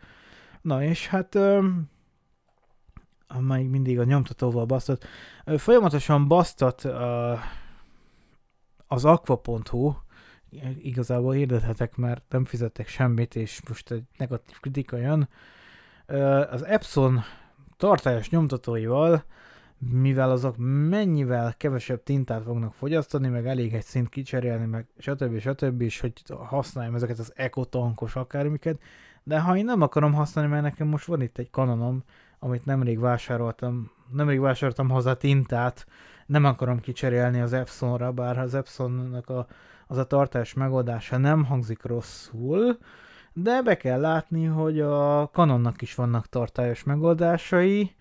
[0.62, 1.90] Na és hát öm,
[3.40, 5.06] még mindig a nyomtatóval basztott.
[5.58, 7.40] Folyamatosan basztat uh,
[8.88, 9.94] az aqua.hu,
[10.82, 15.30] igazából hirdethetek, mert nem fizettek semmit, és most egy negatív kritika jön.
[16.50, 17.22] Az Epson
[17.78, 19.24] tartályos nyomtatóival,
[19.78, 20.56] mivel azok
[20.90, 25.40] mennyivel kevesebb tintát fognak fogyasztani, meg elég egy szint kicserélni, meg stb.
[25.40, 25.82] stb.
[25.82, 28.80] és hogy használjam ezeket az ekotankos akármiket,
[29.24, 32.04] de ha én nem akarom használni, mert nekem most van itt egy kanonom,
[32.44, 35.86] amit nemrég vásároltam, nemrég vásároltam hozzá tintát,
[36.26, 39.48] nem akarom kicserélni az Epsonra, bár az Epsonnak a
[39.92, 42.78] az a tartás megoldása nem hangzik rosszul,
[43.34, 47.96] de be kell látni, hogy a Canonnak is vannak tartályos megoldásai.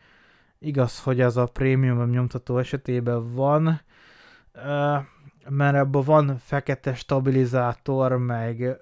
[0.58, 3.80] Igaz, hogy ez a prémium nyomtató esetében van,
[5.48, 8.78] mert ebben van fekete stabilizátor, meg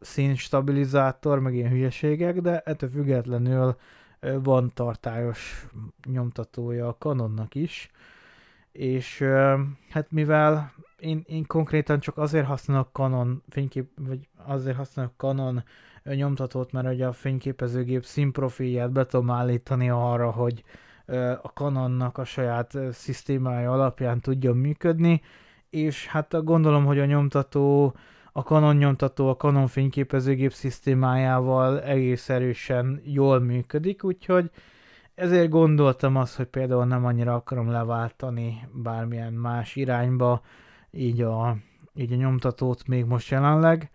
[0.00, 3.76] színstabilizátor, meg ilyen hülyeségek, de ettől függetlenül
[4.42, 5.66] van tartályos
[6.04, 7.90] nyomtatója a Canonnak is
[8.72, 9.24] és
[9.90, 15.64] hát mivel én, én konkrétan csak azért használok Canon fénykép, vagy azért használok Canon
[16.04, 20.64] nyomtatót, mert ugye a fényképezőgép színprofilját be tudom állítani arra, hogy
[21.42, 25.22] a Canonnak a saját szisztémája alapján tudjon működni,
[25.70, 27.94] és hát gondolom, hogy a nyomtató,
[28.32, 34.50] a Canon nyomtató a Canon fényképezőgép szisztémájával egész erősen jól működik, úgyhogy
[35.14, 40.42] ezért gondoltam azt, hogy például nem annyira akarom leváltani bármilyen más irányba,
[40.90, 41.56] így a,
[41.94, 43.90] így a nyomtatót még most jelenleg.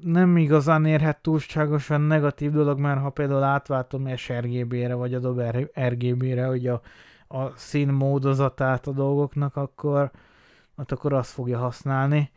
[0.00, 6.66] Nem igazán érhet túlságosan negatív dolog, mert ha például átváltom sRGB-re, vagy Adobe RGB-re, hogy
[6.66, 6.80] a,
[7.28, 10.10] a szín módozatát a dolgoknak, akkor,
[10.76, 12.30] hát akkor azt fogja használni.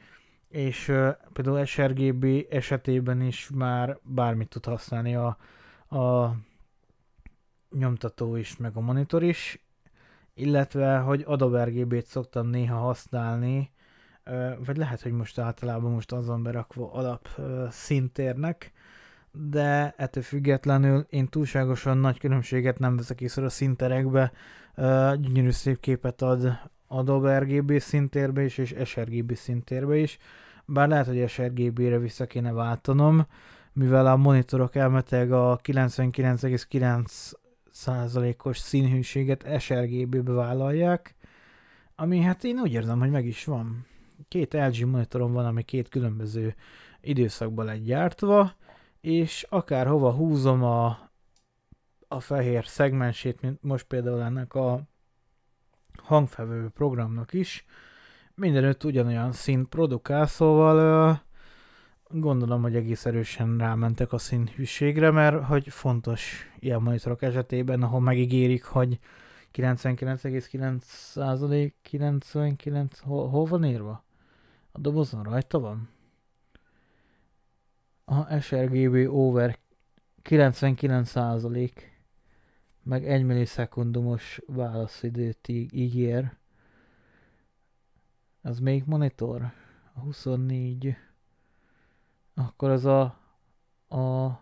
[0.49, 0.85] És
[1.33, 5.37] például sRGB esetében is már bármit tud használni a,
[5.97, 6.35] a
[7.69, 9.63] nyomtató is, meg a monitor is,
[10.33, 13.71] illetve, hogy Adobe RGB-t szoktam néha használni,
[14.65, 17.27] vagy lehet, hogy most általában most azon berakva alap
[17.69, 18.71] szintérnek,
[19.31, 24.31] de ettől függetlenül én túlságosan nagy különbséget nem veszek észre a szinterekbe,
[25.15, 26.59] gyönyörű szép képet ad
[26.91, 30.17] Adobe RGB szintérbe is, és sRGB szintérbe is,
[30.65, 33.27] bár lehet, hogy sRGB-re vissza kéne váltanom,
[33.73, 37.33] mivel a monitorok elmeteg a 99,9
[37.71, 41.15] százalékos színhűséget sRGB-be vállalják,
[41.95, 43.85] ami hát én úgy érzem, hogy meg is van.
[44.27, 46.55] Két LG monitorom van, ami két különböző
[47.01, 48.53] időszakban lett gyártva,
[49.01, 51.09] és akárhova húzom a,
[52.07, 54.81] a fehér szegmensét, mint most például ennek a
[56.03, 57.65] hangfelvevő programnak is,
[58.35, 61.21] mindenütt ugyanolyan szint produkál, szóval
[62.11, 68.63] Gondolom, hogy egész erősen rámentek a színhűségre, mert hogy fontos ilyen monitorok esetében, ahol megígérik,
[68.63, 68.99] hogy
[69.53, 74.03] 99,9 99, hol, hol van írva?
[74.71, 75.89] A dobozon rajta van?
[78.05, 79.57] A sRGB over
[80.21, 81.98] 99 százalék.
[82.89, 86.35] Meg 1 millisekundumos válaszidőt ígér.
[88.41, 89.51] Az még monitor?
[89.93, 90.95] A 24.
[92.33, 93.01] Akkor az a,
[93.87, 94.41] a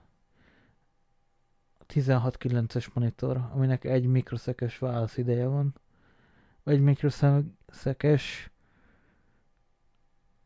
[1.87, 5.75] 16.9-es monitor, aminek egy mikroszekes válaszideje van.
[6.63, 8.51] Egy mikroszekes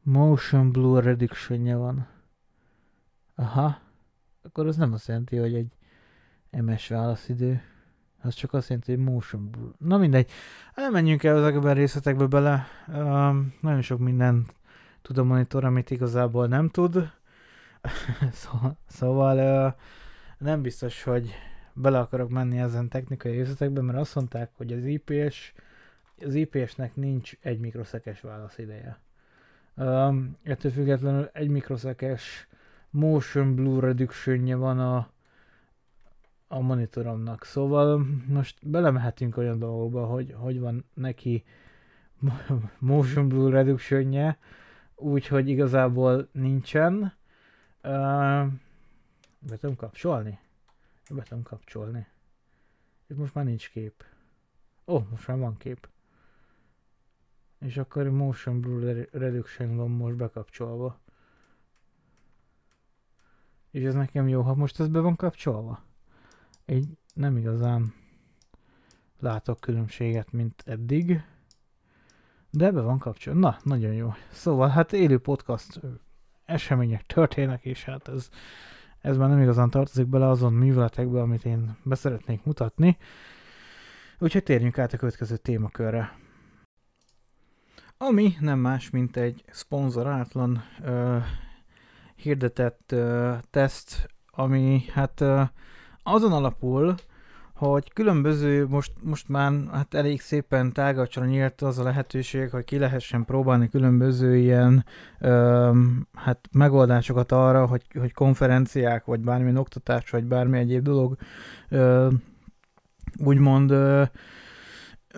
[0.01, 2.07] motion blue reduction van.
[3.35, 3.79] Aha.
[4.41, 5.75] Akkor az nem azt jelenti, hogy egy
[6.61, 7.61] MS válaszidő.
[8.21, 9.71] Az csak azt jelenti, hogy motion blue.
[9.77, 10.31] Na mindegy.
[10.75, 12.67] Nem menjünk el ezekben a részletekbe bele.
[12.87, 14.45] Um, nagyon sok minden
[15.01, 17.11] tud a monitor, amit igazából nem tud.
[18.87, 19.73] szóval, uh,
[20.37, 21.33] nem biztos, hogy
[21.73, 25.53] bele akarok menni ezen technikai részletekbe, mert azt mondták, hogy az IPS
[26.25, 28.99] az IPS-nek nincs egy mikroszekes válaszideje.
[29.75, 32.47] Um, ettől függetlenül egy mikroszekes
[32.89, 35.09] motion blue reduction van a,
[36.51, 37.43] a monitoromnak.
[37.43, 41.43] Szóval most belemehetünk olyan dolgokba, hogy hogy van neki
[42.79, 44.35] motion blue reduction
[44.95, 47.13] úgyhogy igazából nincsen.
[47.81, 50.39] Be tudom kapcsolni?
[51.09, 52.07] Be tudom kapcsolni.
[53.07, 54.03] És most már nincs kép.
[54.85, 55.89] Ó, oh, most már van kép.
[57.59, 60.99] És akkor Motion Blue Reduction van most bekapcsolva.
[63.71, 65.89] És ez nekem jó, ha most ez be van kapcsolva.
[66.71, 67.93] Így nem igazán
[69.19, 71.23] látok különbséget, mint eddig.
[72.49, 73.39] De be van kapcsolva.
[73.39, 74.13] Na, nagyon jó.
[74.31, 75.79] Szóval hát élő podcast
[76.45, 78.29] események történnek, és hát ez,
[79.01, 82.97] ez már nem igazán tartozik bele azon műveletekbe, amit én beszeretnék mutatni.
[84.19, 86.19] Úgyhogy térjünk át a következő témakörre
[88.01, 91.17] ami nem más, mint egy szponzorátlan ö,
[92.15, 95.43] hirdetett ö, teszt, ami hát ö,
[96.03, 96.95] azon alapul,
[97.53, 102.77] hogy különböző, most, most már hát elég szépen tágacsra nyílt az a lehetőség, hogy ki
[102.77, 104.85] lehessen próbálni különböző ilyen
[105.19, 105.71] ö,
[106.13, 111.17] hát megoldásokat arra, hogy, hogy konferenciák, vagy bármilyen oktatás, vagy bármi egyéb dolog
[111.69, 112.07] ö,
[113.17, 114.03] úgymond ö,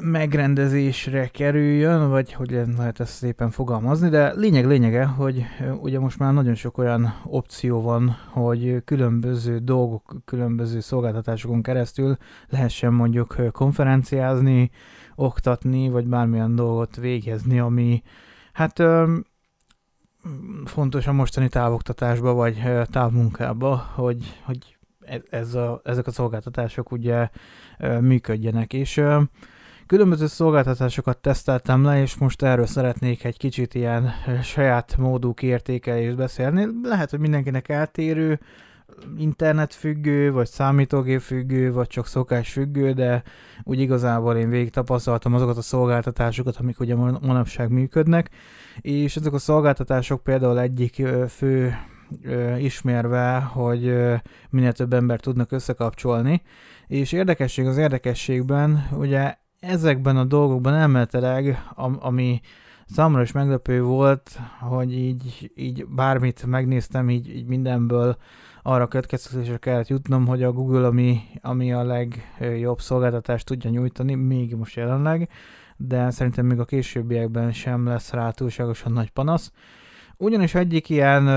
[0.02, 5.46] megrendezésre kerüljön, vagy hogy lehet ezt szépen fogalmazni, de lényeg lényege, hogy
[5.82, 12.18] ugye most már nagyon sok olyan opció van, hogy különböző dolgok, különböző szolgáltatásokon keresztül
[12.50, 14.72] lehessen mondjuk konferenciázni,
[15.16, 18.02] oktatni, vagy bármilyen dolgot végezni, ami
[18.54, 18.84] hát
[20.66, 27.30] fontos a mostani távoktatásba, vagy távmunkába, hogy, hogy e-, ez a, ezek a szolgáltatások ugye
[28.00, 29.02] működjenek, és
[29.88, 34.12] Különböző szolgáltatásokat teszteltem le, és most erről szeretnék egy kicsit ilyen
[34.44, 36.68] saját módú kiértékelést beszélni.
[36.84, 38.40] Lehet, hogy mindenkinek eltérő,
[39.18, 43.24] internetfüggő, vagy számítógép függő, vagy csak szokás függő, de
[43.64, 48.30] úgy igazából én végig tapasztaltam azokat a szolgáltatásokat, amik ugye manapság működnek,
[48.82, 51.76] és ezek a szolgáltatások például egyik fő
[52.58, 53.96] ismerve, hogy
[54.50, 56.42] minél több ember tudnak összekapcsolni,
[56.88, 61.64] és érdekesség az érdekességben, ugye ezekben a dolgokban elméletileg,
[62.00, 62.42] ami
[62.86, 68.18] számomra is meglepő volt, hogy így, így bármit megnéztem, így, így mindenből
[68.62, 74.56] arra következtetésre kellett jutnom, hogy a Google, ami, ami a legjobb szolgáltatást tudja nyújtani, még
[74.56, 75.30] most jelenleg,
[75.78, 79.52] de szerintem még a későbbiekben sem lesz rá túlságosan nagy panasz.
[80.18, 81.28] Ugyanis egyik ilyen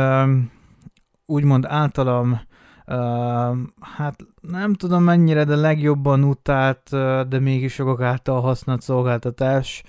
[1.26, 2.40] úgymond általam
[2.88, 6.90] Uh, hát nem tudom mennyire, de legjobban utált,
[7.28, 9.82] de mégis sokak által használt szolgáltatás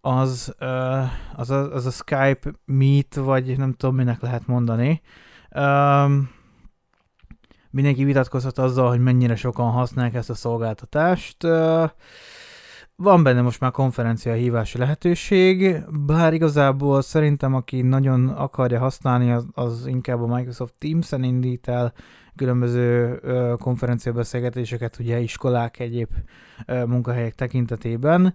[0.00, 5.00] az, uh, az, a, az a Skype Meet, vagy nem tudom minek lehet mondani.
[5.50, 6.10] Uh,
[7.70, 11.44] mindenki vitatkozhat azzal, hogy mennyire sokan használják ezt a szolgáltatást.
[11.44, 11.90] Uh,
[13.02, 19.46] van benne most már konferencia hívási lehetőség, bár igazából szerintem aki nagyon akarja használni, az,
[19.52, 21.92] az inkább a Microsoft Teams-en indít el,
[22.40, 23.20] különböző
[23.58, 26.08] konferenciabeszélgetéseket, ugye iskolák, egyéb
[26.66, 28.34] munkahelyek tekintetében,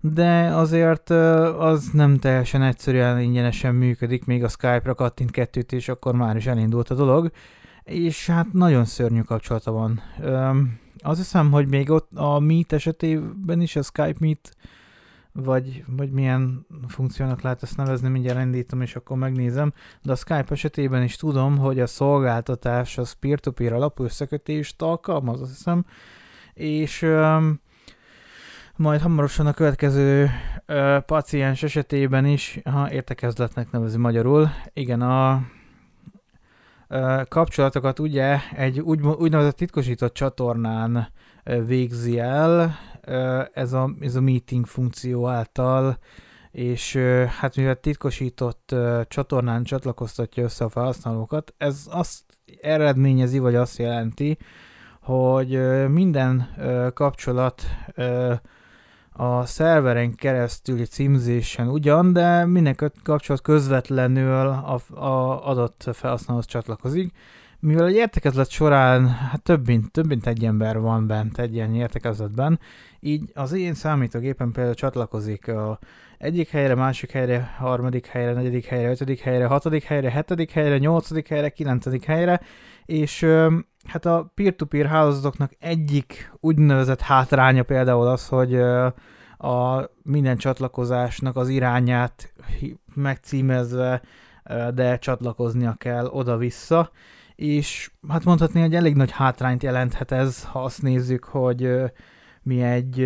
[0.00, 6.14] de azért az nem teljesen egyszerűen ingyenesen működik, még a Skype-ra kattint kettőt, és akkor
[6.14, 7.30] már is elindult a dolog,
[7.84, 10.00] és hát nagyon szörnyű kapcsolata van.
[10.98, 14.56] Azt hiszem, hogy még ott a Meet esetében is, a Skype Meet
[15.32, 20.46] vagy, vagy milyen funkciónak lehet ezt nevezni, mindjárt indítom, és akkor megnézem, de a Skype
[20.48, 25.84] esetében is tudom, hogy a szolgáltatás az peer-to-peer alapú összekötést alkalmaz, azt hiszem,
[26.54, 27.60] és um,
[28.76, 30.30] majd hamarosan a következő
[30.68, 35.42] uh, paciens esetében is, ha értekezletnek nevezi magyarul, igen, a
[37.28, 41.08] kapcsolatokat ugye egy úgy, úgynevezett titkosított csatornán
[41.66, 42.76] végzi el,
[43.52, 45.98] ez a, ez a meeting funkció által,
[46.50, 46.96] és
[47.38, 48.74] hát mivel titkosított
[49.08, 52.22] csatornán csatlakoztatja össze a felhasználókat, ez azt
[52.60, 54.38] eredményezi, vagy azt jelenti,
[55.00, 56.54] hogy minden
[56.94, 57.62] kapcsolat
[59.12, 67.12] a szerveren keresztüli címzésen ugyan, de minden kapcsolat közvetlenül a, a adott felhasználóhoz csatlakozik.
[67.64, 71.74] Mivel egy értekezlet során hát több mint, több mint egy ember van bent egy ilyen
[71.74, 72.60] értekezletben,
[73.00, 75.78] így az én számítógépen például csatlakozik a
[76.18, 81.28] egyik helyre, másik helyre, harmadik helyre, negyedik helyre, ötödik helyre, hatodik helyre, hetedik helyre, nyolcadik
[81.28, 82.40] helyre, kilencedik helyre,
[82.84, 83.26] és
[83.84, 88.54] hát a peer-to-peer hálózatoknak egyik úgynevezett hátránya például az, hogy
[89.38, 92.32] a minden csatlakozásnak az irányát
[92.94, 94.02] megcímezve,
[94.74, 96.90] de csatlakoznia kell oda-vissza,
[97.42, 101.70] és hát mondhatni, hogy elég nagy hátrányt jelenthet ez, ha azt nézzük, hogy
[102.42, 102.96] mi egy,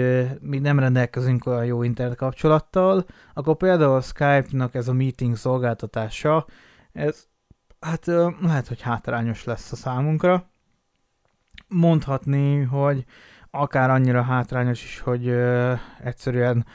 [0.40, 6.46] mi nem rendelkezünk olyan jó internet kapcsolattal, akkor például a Skype-nak ez a meeting szolgáltatása,
[6.92, 7.24] ez
[7.80, 8.06] hát
[8.40, 10.50] lehet, hogy hátrányos lesz a számunkra.
[11.68, 13.04] Mondhatni, hogy
[13.50, 15.28] akár annyira hátrányos is, hogy
[16.00, 16.66] egyszerűen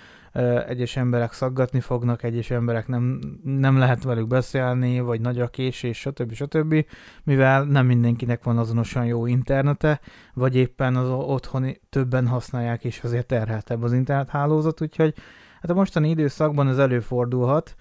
[0.68, 5.98] egyes emberek szaggatni fognak, egyes emberek nem, nem lehet velük beszélni, vagy nagy a késés,
[6.00, 6.34] stb.
[6.34, 6.86] stb.
[7.24, 10.00] Mivel nem mindenkinek van azonosan jó internete,
[10.34, 15.14] vagy éppen az otthon többen használják, és azért terheltebb az internethálózat, úgyhogy
[15.62, 17.76] hát a mostani időszakban ez előfordulhat,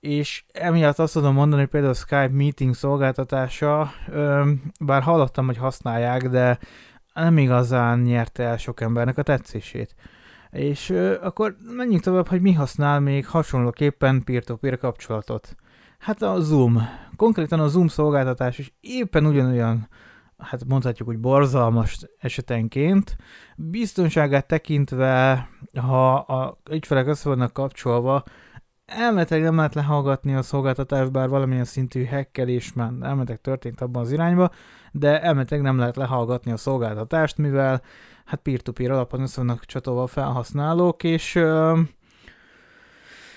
[0.00, 3.90] és emiatt azt tudom mondani, hogy például a Skype meeting szolgáltatása,
[4.80, 6.58] bár hallottam, hogy használják, de
[7.14, 9.94] nem igazán nyerte el sok embernek a tetszését.
[10.50, 10.90] És
[11.22, 15.56] akkor menjünk tovább, hogy mi használ még hasonlóképpen peer-to-peer kapcsolatot.
[15.98, 16.88] Hát a Zoom.
[17.16, 19.88] Konkrétan a Zoom szolgáltatás is éppen ugyanolyan,
[20.38, 23.16] hát mondhatjuk, hogy borzalmas esetenként.
[23.56, 25.48] Biztonságát tekintve,
[25.80, 28.24] ha a ügyfelek össze vannak kapcsolva,
[28.86, 34.12] elméletileg nem lehet lehallgatni a szolgáltatást, bár valamilyen szintű hekkelés már elméletileg történt abban az
[34.12, 34.50] irányba,
[34.92, 37.82] de elméletileg nem lehet lehallgatni a szolgáltatást, mivel
[38.30, 41.80] hát peer-to-peer alapon össze csatolva felhasználók, és ö,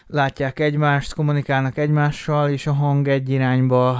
[0.07, 3.99] látják egymást, kommunikálnak egymással, és a hang egy irányba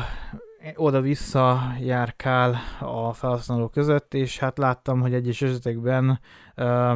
[0.76, 6.20] oda-vissza járkál a felhasználók között, és hát láttam, hogy egyes esetekben
[6.56, 6.94] ö,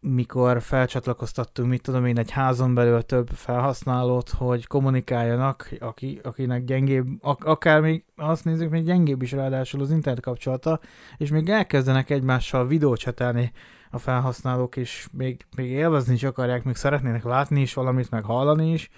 [0.00, 7.06] mikor felcsatlakoztattunk, mit tudom én, egy házon belül több felhasználót, hogy kommunikáljanak, aki, akinek gyengébb,
[7.20, 10.80] ak- akár még azt nézzük, még gyengébb is ráadásul az internet kapcsolata,
[11.16, 13.52] és még elkezdenek egymással videócsetelni
[13.90, 18.72] a felhasználók, és még, még élvezni is akarják, még szeretnének látni is valamit, meg hallani
[18.72, 18.90] is,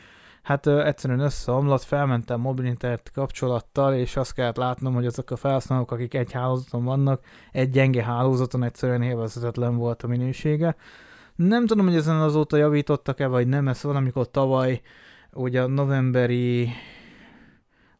[0.43, 5.37] hát ö, egyszerűen összeomlott, felmentem mobil internet kapcsolattal, és azt kellett látnom, hogy azok a
[5.37, 10.77] felhasználók, akik egy hálózaton vannak, egy gyenge hálózaton egyszerűen élvezetetlen volt a minősége.
[11.37, 14.81] Nem tudom, hogy ezen azóta javítottak-e, vagy nem, ez valamikor tavaly,
[15.33, 16.69] ugye a novemberi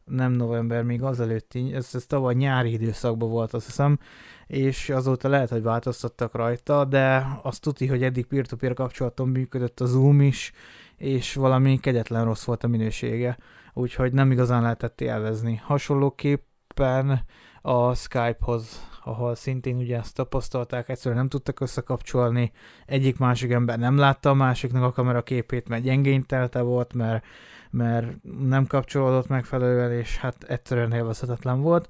[0.05, 3.99] nem november, még azelőtti, ez, ez tavaly nyári időszakban volt, azt hiszem,
[4.47, 9.85] és azóta lehet, hogy változtattak rajta, de azt tudni, hogy eddig peer-to-peer kapcsolaton működött a
[9.85, 10.51] Zoom is,
[10.97, 13.37] és valami kegyetlen rossz volt a minősége,
[13.73, 15.61] úgyhogy nem igazán lehetett élvezni.
[15.63, 17.21] Hasonlóképpen
[17.61, 22.51] a Skype-hoz, ahol szintén ugye ezt tapasztalták, egyszerűen nem tudtak összekapcsolni,
[22.85, 27.25] egyik másik ember nem látta a másiknak a kamera képét, mert gyengén telte volt, mert,
[27.69, 28.07] mert
[28.39, 31.89] nem kapcsolódott megfelelően, és hát egyszerűen élvezhetetlen volt.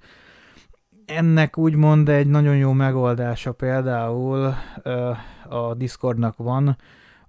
[1.05, 4.53] Ennek úgymond egy nagyon jó megoldása például
[5.49, 6.77] a Discordnak van,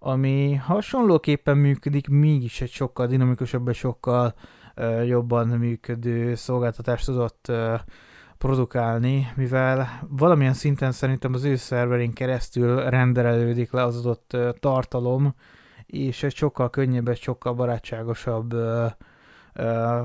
[0.06, 4.34] ami hasonlóképpen működik, mégis egy sokkal dinamikusabb és sokkal
[4.76, 7.80] uh, jobban működő szolgáltatást tudott uh,
[8.38, 15.34] produkálni, mivel valamilyen szinten szerintem az ő szerverén keresztül renderelődik le az adott uh, tartalom,
[15.86, 18.54] és egy sokkal könnyebb, egy sokkal barátságosabb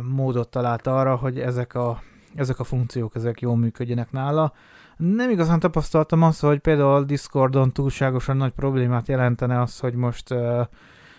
[0.01, 2.01] módot talált arra, hogy ezek a,
[2.35, 4.53] ezek a funkciók ezek jól működjenek nála.
[4.97, 10.65] Nem igazán tapasztaltam azt, hogy például Discordon túlságosan nagy problémát jelentene az, hogy most uh,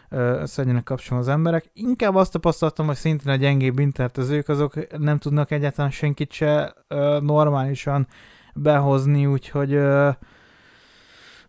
[0.08, 1.70] összeegyenek kapcsolni az emberek.
[1.72, 7.20] Inkább azt tapasztaltam, hogy szintén a gyengébb internetezők azok nem tudnak egyáltalán senkit se uh,
[7.20, 8.06] normálisan
[8.54, 10.14] behozni, úgyhogy uh,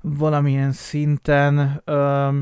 [0.01, 2.33] valamilyen szinten uh,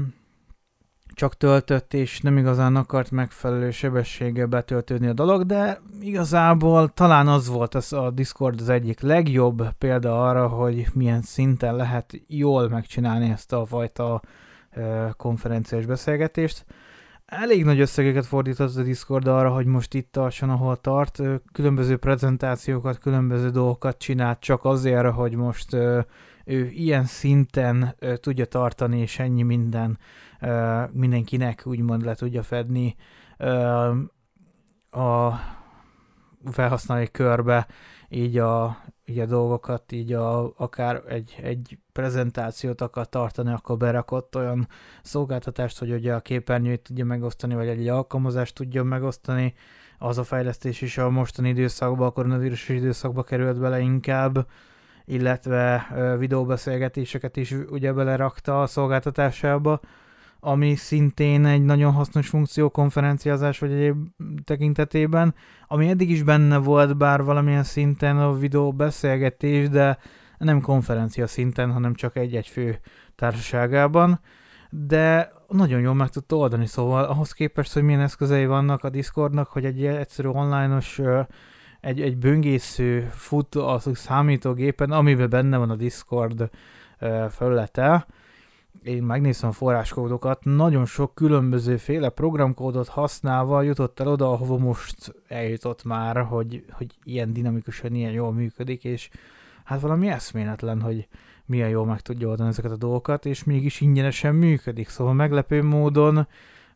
[1.19, 7.47] csak töltött, és nem igazán akart megfelelő sebességgel betöltődni a dolog, de igazából talán az
[7.47, 13.29] volt az a Discord az egyik legjobb példa arra, hogy milyen szinten lehet jól megcsinálni
[13.29, 14.21] ezt a fajta
[15.17, 16.65] konferenciás beszélgetést.
[17.25, 21.21] elég nagy összegeket fordított a Discord arra, hogy most itt tartson, ahol tart.
[21.51, 25.73] Különböző prezentációkat, különböző dolgokat csinált csak azért, hogy most
[26.45, 29.97] ő ilyen szinten tudja tartani, és ennyi minden
[30.91, 32.95] mindenkinek úgymond le tudja fedni
[34.89, 35.33] a
[36.51, 37.67] felhasználói körbe
[38.09, 44.35] így a, így a dolgokat, így a, akár egy, egy prezentációt akar tartani, akkor berakott
[44.35, 44.67] olyan
[45.01, 49.53] szolgáltatást, hogy ugye a képernyőt tudja megosztani, vagy egy, alkalmazást tudja megosztani.
[49.97, 54.47] Az a fejlesztés is a mostani időszakban, a koronavírus időszakba került bele inkább,
[55.05, 55.87] illetve
[56.17, 59.79] videóbeszélgetéseket is ugye belerakta a szolgáltatásába
[60.39, 63.97] ami szintén egy nagyon hasznos funkció konferenciázás vagy egyéb
[64.43, 65.35] tekintetében,
[65.67, 69.97] ami eddig is benne volt, bár valamilyen szinten a videó beszélgetés, de
[70.37, 72.79] nem konferencia szinten, hanem csak egy-egy fő
[73.15, 74.19] társaságában,
[74.69, 79.47] de nagyon jól meg tudta oldani, szóval ahhoz képest, hogy milyen eszközei vannak a Discordnak,
[79.47, 81.01] hogy egy egyszerű online-os
[81.81, 86.49] egy, egy böngésző fut a számítógépen, amiben benne van a Discord
[87.29, 88.05] felülete,
[88.83, 95.15] én megnéztem a forráskódokat, nagyon sok különböző féle programkódot használva jutott el oda, ahova most
[95.27, 99.09] eljutott már, hogy, hogy ilyen dinamikusan, ilyen jól működik, és
[99.63, 101.07] hát valami eszméletlen, hogy
[101.45, 106.27] milyen jól meg tudja oldani ezeket a dolgokat, és mégis ingyenesen működik, szóval meglepő módon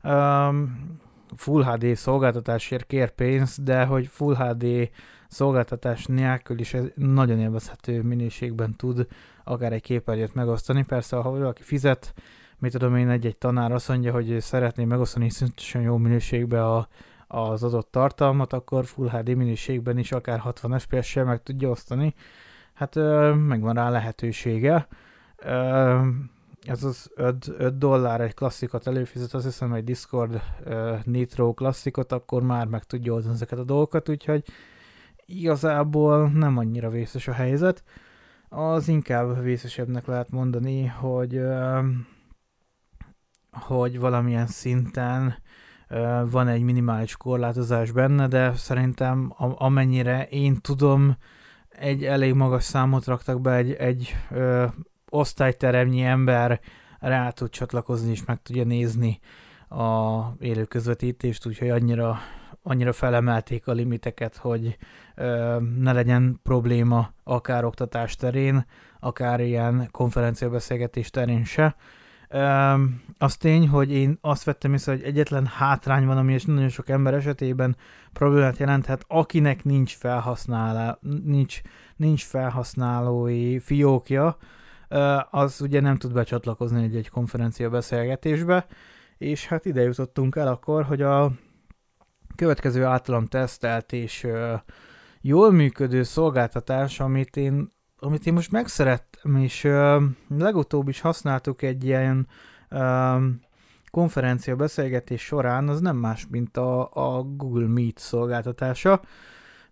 [0.04, 0.98] um,
[1.36, 4.90] Full HD szolgáltatásért kér pénzt, de hogy Full HD
[5.28, 9.08] szolgáltatás nélkül is nagyon élvezhető minőségben tud
[9.44, 10.84] akár egy képernyőt megosztani.
[10.84, 12.14] Persze, ha valaki fizet,
[12.60, 16.88] mit tudom én, egy-egy tanár azt mondja, hogy szeretné megosztani szintesen jó minőségbe a,
[17.28, 22.14] az adott tartalmat, akkor Full HD minőségben is akár 60 FPS-sel meg tudja osztani.
[22.74, 22.96] Hát
[23.48, 24.88] megvan rá lehetősége.
[26.62, 30.42] ez az 5, 5 dollár egy klasszikot előfizet, azt hiszem egy Discord
[31.04, 34.44] Nitro klasszikot, akkor már meg tudja oldani ezeket a dolgokat, úgyhogy
[35.26, 37.84] igazából nem annyira vészes a helyzet.
[38.56, 41.42] Az inkább vészesebbnek lehet mondani, hogy,
[43.52, 45.36] hogy valamilyen szinten
[46.30, 51.18] van egy minimális korlátozás benne, de szerintem amennyire én tudom,
[51.70, 54.66] egy elég magas számot raktak be, egy, egy ö,
[55.10, 56.60] osztályteremnyi ember
[57.00, 59.20] rá tud csatlakozni és meg tudja nézni
[59.70, 62.18] a élő közvetítést, úgyhogy annyira,
[62.64, 64.78] annyira felemelték a limiteket, hogy
[65.80, 68.66] ne legyen probléma akár oktatás terén,
[69.00, 71.76] akár ilyen konferenciabeszélgetés terén se.
[73.18, 76.90] Az tény, hogy én azt vettem észre, hogy egyetlen hátrány van, ami és nagyon sok
[76.90, 77.76] ember esetében
[78.14, 81.62] problémát jelenthet, akinek nincs felhasználó, nincs,
[81.96, 84.38] nincs felhasználói fiókja,
[85.30, 88.66] az ugye nem tud becsatlakozni egy, egy konferencia beszélgetésbe,
[89.18, 91.32] és hát ide jutottunk el akkor, hogy a
[92.36, 94.28] következő általam tesztelt és
[95.22, 100.04] jól működő szolgáltatás, amit én, amit én most megszerettem, és uh,
[100.38, 102.28] legutóbb is használtuk egy ilyen
[102.72, 103.22] uh,
[103.92, 109.02] konferencia beszélgetés során, az nem más, mint a, a Google Meet szolgáltatása,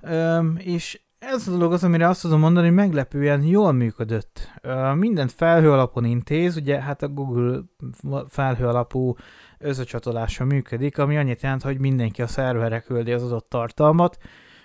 [0.02, 4.52] uh, és ez a dolog az, amire azt tudom mondani, hogy meglepően jól működött.
[4.96, 7.62] Mindent felhő alapon intéz, ugye hát a Google
[8.28, 9.16] felhő alapú
[9.62, 14.18] összecsatolása működik, ami annyit jelent, hogy mindenki a szerverre küldi az adott tartalmat,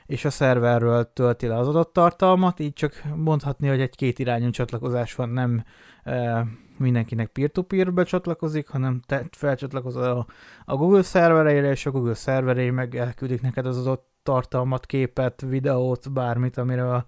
[0.07, 4.51] és a szerverről tölti le az adott tartalmat, így csak mondhatni, hogy egy két irányú
[4.51, 5.65] csatlakozás van, nem
[6.05, 6.47] e,
[6.79, 10.27] mindenkinek peer-to-peer becsatlakozik, hanem te felcsatlakozol a,
[10.65, 16.13] a Google szervereire, és a Google szerverei meg elküldik neked az adott tartalmat, képet, videót,
[16.13, 17.07] bármit, amire a,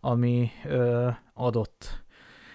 [0.00, 2.03] ami ö, adott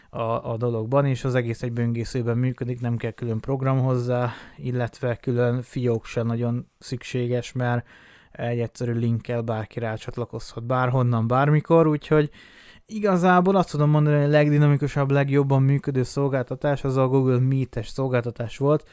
[0.10, 5.16] a, a dologban, és az egész egy böngészőben működik, nem kell külön program hozzá, illetve
[5.16, 7.88] külön fiók sem nagyon szükséges, mert
[8.32, 12.30] egy egyszerű linkkel bárki rácsatlakozhat bárhonnan, bármikor, úgyhogy
[12.86, 18.58] igazából azt tudom mondani, hogy a legdinamikusabb, legjobban működő szolgáltatás az a Google Meet-es szolgáltatás
[18.58, 18.90] volt,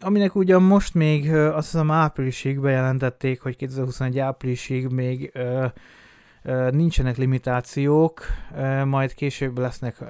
[0.00, 5.66] aminek ugyan most még azt hiszem áprilisig bejelentették, hogy 2021 áprilisig még ö,
[6.70, 8.22] nincsenek limitációk,
[8.84, 10.04] majd később lesznek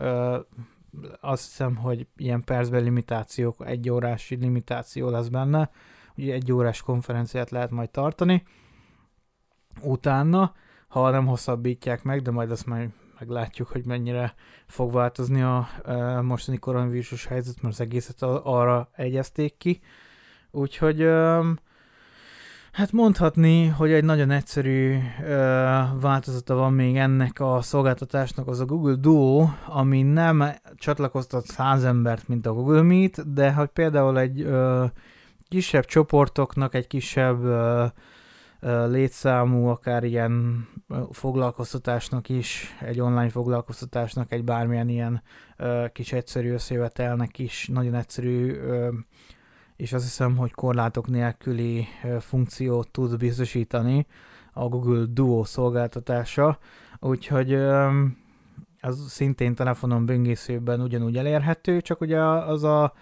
[1.20, 5.70] azt hiszem, hogy ilyen percben limitációk, egy órási limitáció lesz benne,
[6.16, 8.42] ugye egy órás konferenciát lehet majd tartani.
[9.80, 10.54] Utána,
[10.88, 14.34] ha nem hosszabbítják meg, de majd azt majd meglátjuk, hogy mennyire
[14.66, 15.68] fog változni a
[16.22, 19.80] mostani koronavírusos helyzet, mert az egészet arra egyezték ki.
[20.50, 21.08] Úgyhogy
[22.74, 24.98] hát mondhatni, hogy egy nagyon egyszerű
[26.00, 30.44] változata van még ennek a szolgáltatásnak, az a Google Duo, ami nem
[30.74, 34.48] csatlakoztat száz embert, mint a Google Meet, de hogy például egy
[35.48, 37.90] kisebb csoportoknak egy kisebb uh,
[38.90, 40.66] létszámú, akár ilyen
[41.10, 45.22] foglalkoztatásnak is, egy online foglalkoztatásnak, egy bármilyen ilyen
[45.92, 48.56] kis egyszerű összejövetelnek is nagyon egyszerű,
[49.76, 51.86] és azt hiszem, hogy korlátok nélküli
[52.20, 54.06] funkciót tud biztosítani
[54.52, 56.58] a Google Duo szolgáltatása,
[57.00, 57.54] úgyhogy
[58.80, 62.92] az szintén telefonon böngészőben ugyanúgy elérhető, csak ugye az a,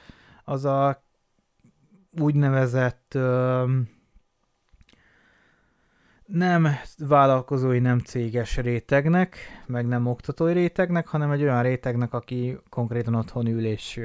[0.45, 1.05] az a
[2.21, 3.19] úgynevezett
[6.27, 6.69] nem
[6.99, 13.47] vállalkozói, nem céges rétegnek, meg nem oktatói rétegnek, hanem egy olyan rétegnek, aki konkrétan otthon
[13.47, 14.01] ül és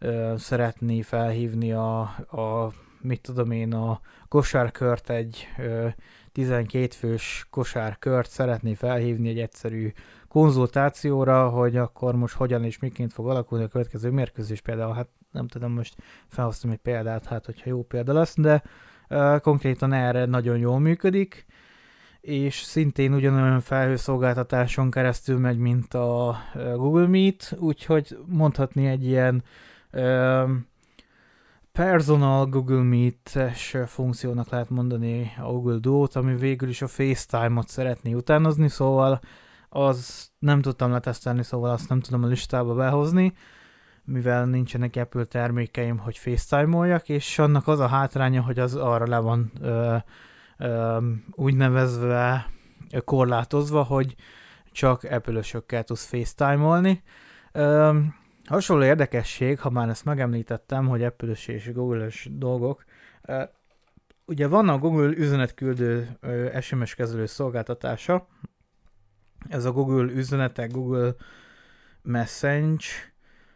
[0.00, 5.88] ö, ö, szeretné felhívni a, a, mit tudom én, a kosárkört, egy ö,
[6.32, 9.92] 12 fős kosárkört szeretné felhívni egy egyszerű
[10.28, 14.60] konzultációra, hogy akkor most hogyan és miként fog alakulni a következő mérkőzés.
[14.60, 15.96] Például, hát nem tudom, most
[16.28, 18.62] felhoztam egy példát, hát hogyha jó példa lesz, de
[19.40, 21.46] konkrétan erre nagyon jól működik,
[22.20, 29.42] és szintén ugyanolyan felhőszolgáltatáson keresztül megy, mint a Google Meet, úgyhogy mondhatni egy ilyen
[31.72, 38.12] personal Google Meet-es funkciónak lehet mondani a Google Duo-t, ami végül is a FaceTime-ot szeretné
[38.12, 39.20] utánozni, szóval
[39.68, 43.32] az nem tudtam letesztelni, szóval azt nem tudom a listába behozni,
[44.04, 49.18] mivel nincsenek Apple termékeim, hogy FaceTime-oljak, és annak az a hátránya, hogy az arra le
[49.18, 49.96] van ö,
[50.58, 50.98] ö,
[51.30, 52.50] úgynevezve
[53.04, 54.14] korlátozva, hogy
[54.72, 57.02] csak Apple-ösökkel tudsz FaceTime-olni.
[57.52, 57.98] Ö,
[58.50, 62.84] hasonló érdekesség, ha már ezt megemlítettem, hogy apple és Google-ös dolgok,
[64.24, 66.18] ugye van a Google üzenetküldő
[66.60, 68.26] SMS kezelő szolgáltatása,
[69.48, 71.14] ez a Google üzenetek, Google
[72.02, 72.86] Message,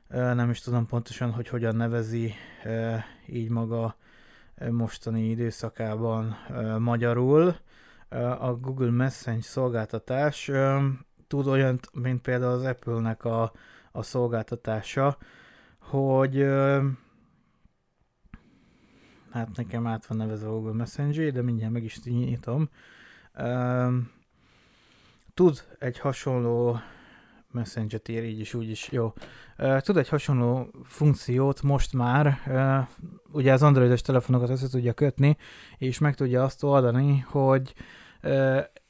[0.08, 2.34] nem is tudom pontosan, hogy hogyan nevezi
[3.26, 3.96] így maga
[4.70, 6.36] mostani időszakában
[6.78, 7.56] magyarul.
[8.38, 10.50] A Google Message szolgáltatás
[11.26, 13.52] tud olyan, mint például az Apple-nek a,
[13.96, 15.18] a szolgáltatása,
[15.78, 16.46] hogy
[19.30, 22.68] hát nekem át van nevezve a Google Messenger, de mindjárt meg is nyitom.
[25.34, 26.78] Tud egy hasonló
[27.50, 29.12] Messenger-t ér, így is, úgy is, jó.
[29.78, 32.38] Tud egy hasonló funkciót most már,
[33.32, 35.36] ugye az androidos telefonokat össze tudja kötni,
[35.78, 37.74] és meg tudja azt oldani, hogy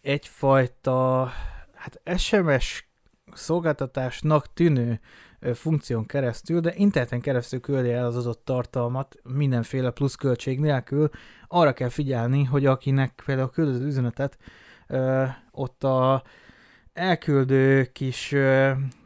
[0.01, 1.31] egyfajta
[1.75, 2.89] hát SMS
[3.35, 5.01] szolgáltatásnak tűnő
[5.53, 11.09] funkción keresztül, de interneten keresztül küldi el az adott tartalmat mindenféle pluszköltség nélkül.
[11.49, 14.39] Arra kell figyelni, hogy akinek például küldött az üzenetet,
[15.51, 16.23] ott a
[16.93, 18.35] elküldő kis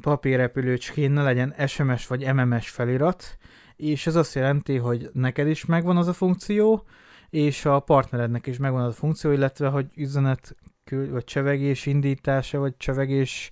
[0.00, 3.36] papírrepülőcskén ne legyen SMS vagy MMS felirat,
[3.76, 6.84] és ez azt jelenti, hogy neked is megvan az a funkció,
[7.30, 10.56] és a partnerednek is megvan az a funkció, illetve hogy üzenet
[10.90, 13.50] vagy csevegés indítása, vagy csevegés,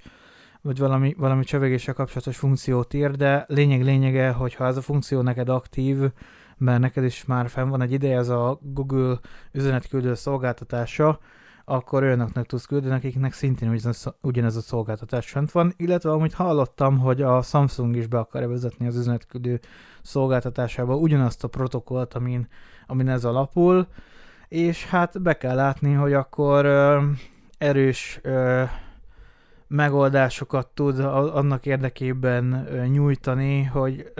[0.66, 5.48] vagy valami, valami csevegéssel kapcsolatos funkciót ír, de lényeg lényege, hogyha ez a funkció neked
[5.48, 5.98] aktív,
[6.56, 9.18] mert neked is már fenn van egy ideje, ez a Google
[9.52, 11.18] üzenetküldő szolgáltatása,
[11.64, 13.80] akkor olyanoknak tudsz küldeni, akiknek szintén
[14.20, 18.86] ugyanez a szolgáltatás fent van, illetve amit hallottam, hogy a Samsung is be akarja vezetni
[18.86, 19.60] az üzenetküldő
[20.02, 22.48] szolgáltatásába ugyanazt a protokollt, amin,
[22.86, 23.86] amin ez alapul,
[24.48, 27.02] és hát be kell látni, hogy akkor ö,
[27.58, 28.62] erős ö,
[29.68, 34.12] megoldásokat tud annak érdekében nyújtani, hogy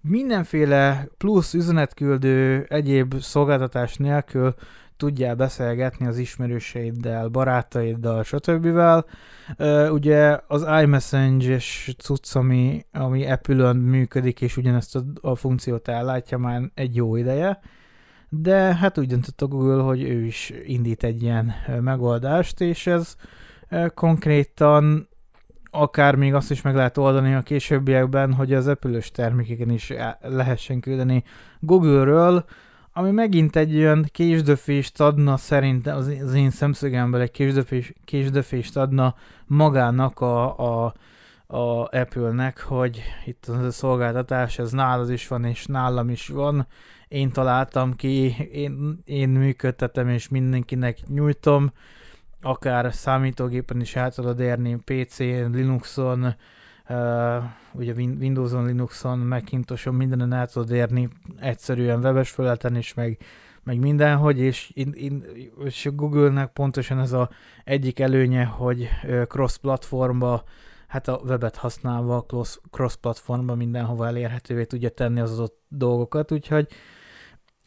[0.00, 4.54] mindenféle plusz üzenetküldő egyéb szolgáltatás nélkül
[4.96, 8.64] tudjál beszélgetni az ismerőseiddel, barátaiddal, stb.
[8.66, 16.38] Uh, ugye az iMessenge-es cucc, ami, ami Apple-ön működik, és ugyanezt a, a funkciót ellátja
[16.38, 17.60] már egy jó ideje,
[18.28, 23.16] de hát úgy döntött a Google, hogy ő is indít egy ilyen megoldást, és ez
[23.94, 25.08] konkrétan
[25.70, 30.80] akár még azt is meg lehet oldani a későbbiekben, hogy az Apple-ös termékeken is lehessen
[30.80, 31.24] küldeni
[31.60, 32.44] Google-ről,
[32.92, 39.14] ami megint egy olyan késdöfést adna szerintem az, az én szemszögemből egy késdöfés, késdöfést adna
[39.46, 40.94] magának a, a,
[41.46, 46.66] a Apple-nek, hogy itt az a szolgáltatás, ez nálad is van, és nálam is van.
[47.08, 51.72] Én találtam ki, én, én működtetem, és mindenkinek nyújtom,
[52.42, 56.34] akár számítógépen is el tudod érni, PC-n, Linuxon,
[56.88, 61.08] Uh, ugye Windows-on, Linuxon, Macintoson, mindenen el tudod érni
[61.40, 63.18] egyszerűen webes felületen is, meg,
[63.62, 64.72] meg mindenhogy, és,
[65.64, 67.30] és Google-nek pontosan ez a
[67.64, 68.88] egyik előnye, hogy
[69.28, 70.42] cross-platformba
[70.86, 72.26] hát a webet használva
[72.70, 76.68] cross-platformban mindenhova elérhetővé tudja tenni az adott dolgokat, úgyhogy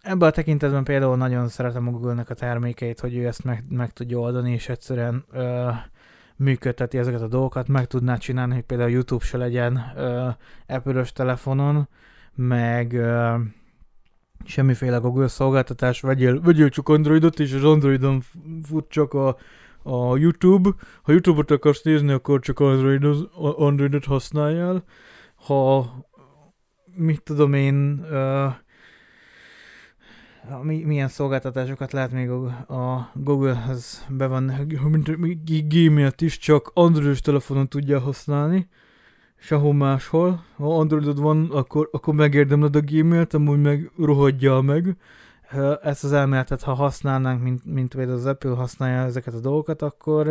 [0.02, 3.94] ebben a tekintetben például nagyon szeretem a Google-nek a termékeit, hogy ő ezt meg, meg
[3.94, 5.70] tudja oldani, és egyszerűen ö,
[6.36, 10.30] működteti ezeket a dolgokat, meg tudná csinálni, hogy például YouTube se legyen ö,
[10.68, 11.88] Apple-ös telefonon,
[12.36, 13.36] meg ö,
[14.46, 18.22] semmiféle Google szolgáltatás, vegyél, vegyél csak Androidot, és az Androidon
[18.64, 19.38] fut csak a,
[19.84, 20.70] a YouTube.
[21.02, 24.84] Ha YouTube-ot akarsz nézni, akkor csak Androidot, Androidot használjál.
[25.36, 25.90] Ha
[26.96, 28.54] mit tudom én, uh,
[30.62, 34.52] mi, milyen szolgáltatásokat lehet még a, Google-hez be van,
[35.68, 38.70] Gmail-t is csak Android telefonon tudja használni
[39.40, 40.44] sehol máshol.
[40.56, 44.96] Ha Androidod van, akkor, akkor megérdemled a Gmail-t, amúgy meg rohadjál meg.
[45.82, 50.28] Ezt az elméletet, ha használnánk, mint, mint például az Apple használja ezeket a dolgokat, akkor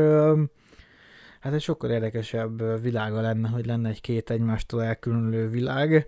[1.40, 6.06] hát egy sokkal érdekesebb világa lenne, hogy lenne egy két egymástól elkülönülő világ,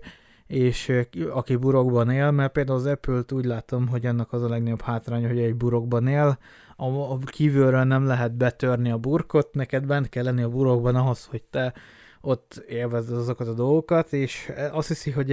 [0.51, 0.91] és
[1.29, 5.27] aki burokban él, mert például az Apple-t úgy látom, hogy ennek az a legnagyobb hátránya,
[5.27, 6.37] hogy egy burokban él,
[6.75, 11.25] a, a kívülről nem lehet betörni a burkot, neked bent kell lenni a burokban ahhoz,
[11.25, 11.73] hogy te
[12.21, 15.31] ott élvezed azokat a dolgokat, és azt hiszi, hogy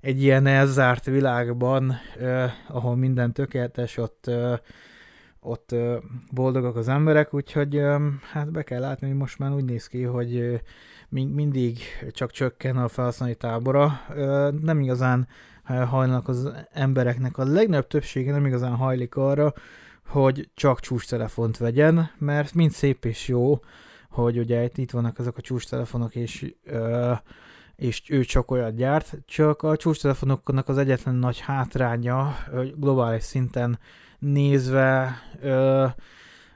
[0.00, 1.94] egy ilyen elzárt világban,
[2.68, 4.30] ahol minden tökéletes, ott,
[5.40, 5.74] ott
[6.30, 7.82] boldogak az emberek, úgyhogy
[8.32, 10.60] hát be kell látni, hogy most már úgy néz ki, hogy
[11.12, 11.78] mindig
[12.10, 14.00] csak csökken a felhasználói tábora.
[14.60, 15.28] Nem igazán
[15.64, 19.52] hajlanak az embereknek, a legnagyobb többsége nem igazán hajlik arra,
[20.06, 23.60] hogy csak csúcs telefont vegyen, mert mind szép és jó,
[24.10, 26.54] hogy ugye itt vannak ezek a csúcs telefonok, és,
[27.76, 32.36] és ő csak olyat gyárt, csak a csúcs telefonoknak az egyetlen nagy hátránya
[32.76, 33.78] globális szinten
[34.18, 35.18] nézve,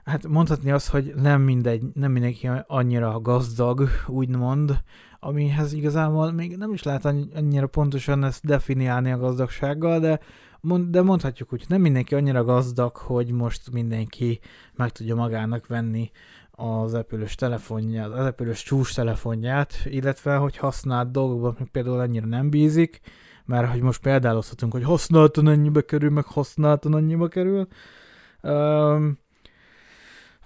[0.07, 4.82] hát mondhatni azt, hogy nem mindegy, nem mindenki annyira gazdag, úgymond,
[5.20, 7.04] amihez igazából még nem is lehet
[7.34, 10.20] annyira pontosan ezt definiálni a gazdagsággal, de,
[10.88, 14.40] de mondhatjuk úgy, nem mindenki annyira gazdag, hogy most mindenki
[14.74, 16.11] meg tudja magának venni
[16.50, 22.50] az Apple-ös telefonját, az Apple-ös csúcs telefonját, illetve hogy használt dolgokban még például ennyire nem
[22.50, 23.00] bízik,
[23.44, 27.66] mert hogy most példálozhatunk, hogy használtan ennyibe kerül, meg használtan annyiba kerül.
[28.42, 29.18] Um,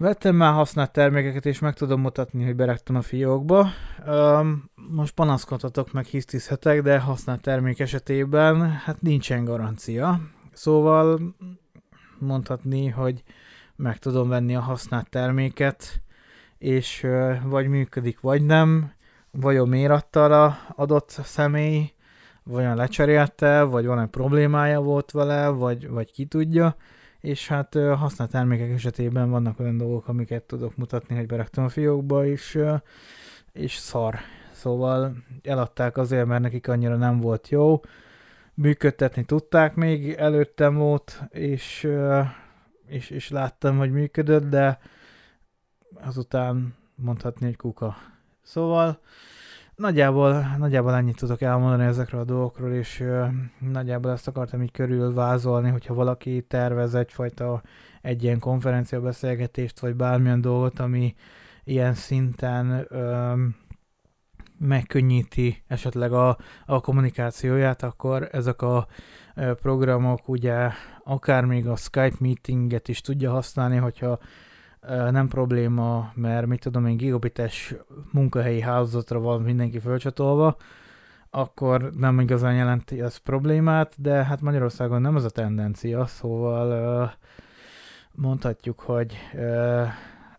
[0.01, 3.69] vettem már használt termékeket, és meg tudom mutatni, hogy beraktam a fiókba.
[4.07, 10.21] Um, most panaszkodhatok, meg hisztizhetek, de használt termék esetében hát nincsen garancia.
[10.53, 11.21] Szóval
[12.19, 13.23] mondhatni, hogy
[13.77, 16.01] meg tudom venni a használt terméket,
[16.59, 17.07] és
[17.45, 18.93] vagy működik, vagy nem,
[19.31, 21.93] vajon miért adta a adott személy,
[22.43, 26.77] vajon lecserélte, vagy valami problémája volt vele, vagy, vagy ki tudja,
[27.21, 32.27] és hát használt termékek esetében vannak olyan dolgok, amiket tudok mutatni, hogy beraktam a fiókba,
[32.27, 32.59] és,
[33.53, 34.19] és szar.
[34.53, 37.81] Szóval eladták azért, mert nekik annyira nem volt jó,
[38.55, 41.89] működtetni tudták még, előttem volt, és
[42.91, 44.79] és, és láttam, hogy működött, de
[45.95, 47.97] azután mondhatni, hogy kuka.
[48.43, 49.01] Szóval
[49.81, 53.27] nagyjából, nagyjából ennyit tudok elmondani ezekről a dolgokról, és uh,
[53.59, 57.63] nagyjából ezt akartam így körülvázolni, hogyha valaki tervez egyfajta
[58.03, 61.15] egy ilyen konferencia beszélgetést, vagy bármilyen dolgot, ami
[61.65, 63.57] ilyen szinten um,
[64.59, 68.87] megkönnyíti esetleg a, a kommunikációját, akkor ezek a
[69.35, 70.69] programok ugye
[71.05, 74.19] akár még a Skype meetinget is tudja használni, hogyha
[74.89, 77.75] nem probléma, mert mit tudom én, gigabites
[78.13, 80.57] munkahelyi hálózatra van mindenki fölcsatolva,
[81.31, 87.13] akkor nem igazán jelenti ez problémát, de hát Magyarországon nem ez a tendencia, szóval
[88.13, 89.17] mondhatjuk, hogy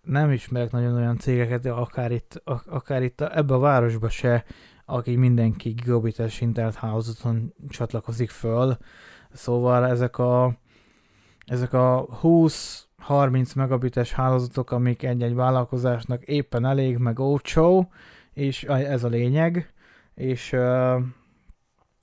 [0.02, 4.44] nem ismerek nagyon olyan cégeket, akár itt, akár itt ebbe a városba se,
[4.86, 8.78] aki mindenki gigabites internet hálózaton csatlakozik föl.
[9.32, 10.54] Szóval ezek a,
[11.46, 12.06] ezek a
[13.08, 17.92] 20-30 megabites hálózatok, amik egy-egy vállalkozásnak éppen elég, meg olcsó,
[18.34, 19.74] és ez a lényeg,
[20.14, 20.50] és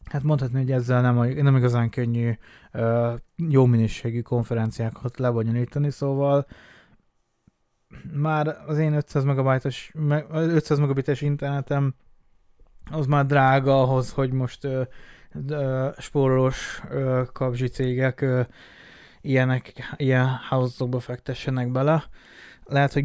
[0.05, 2.33] hát mondhatni, hogy ezzel nem, nem igazán könnyű
[3.37, 6.47] jó minőségű konferenciákat lebonyolítani, szóval
[8.13, 9.93] már az én 500 megabites,
[10.31, 11.95] 500 megabites internetem
[12.91, 14.83] az már drága ahhoz, hogy most ö,
[15.49, 18.41] ö, spórolós ö, kapzsi cégek ö,
[19.21, 22.05] ilyenek, ilyen hálózatokba fektessenek bele.
[22.65, 23.05] Lehet, hogy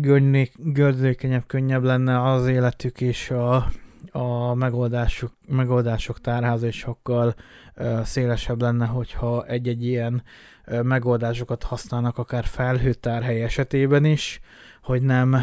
[0.57, 3.67] gördülékenyebb, könnyebb lenne az életük és a,
[4.11, 7.35] a megoldások, megoldások tárháza is sokkal
[7.75, 10.23] ö, szélesebb lenne, hogyha egy-egy ilyen
[10.65, 14.41] ö, megoldásokat használnak akár felhőtárhely esetében is,
[14.83, 15.35] hogy nem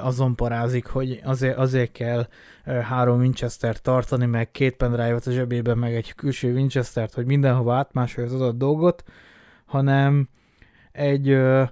[0.00, 2.26] azon parázik, hogy azért, azért kell
[2.64, 8.30] három Winchester tartani, meg két pendrive-ot a zsebében, meg egy külső Winchester-t, hogy mindenhova átmásolja
[8.30, 9.04] az adott dolgot,
[9.66, 10.28] hanem
[10.92, 11.62] egy ö,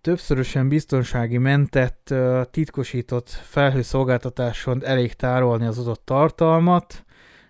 [0.00, 7.04] többszörösen biztonsági mentett, ö, titkosított felhőszolgáltatáson elég tárolni az adott tartalmat,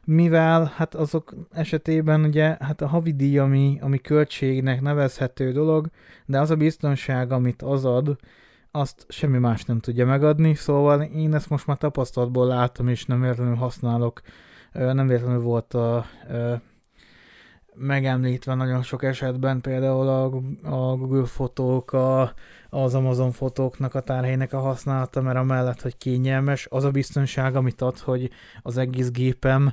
[0.04, 5.88] mivel hát azok esetében ugye hát a havidíj, ami, ami költségnek nevezhető dolog,
[6.26, 8.16] de az a biztonság, amit az ad,
[8.70, 13.20] azt semmi más nem tudja megadni, szóval én ezt most már tapasztalatból látom, és nem
[13.20, 14.20] véletlenül használok,
[14.72, 16.06] nem véletlenül volt a,
[17.74, 20.24] megemlítve nagyon sok esetben, például a,
[20.74, 22.32] a Google fotók, a,
[22.70, 27.80] az Amazon fotóknak a tárhelynek a használata, mert amellett, hogy kényelmes, az a biztonság, amit
[27.80, 28.30] ad, hogy
[28.62, 29.72] az egész gépem,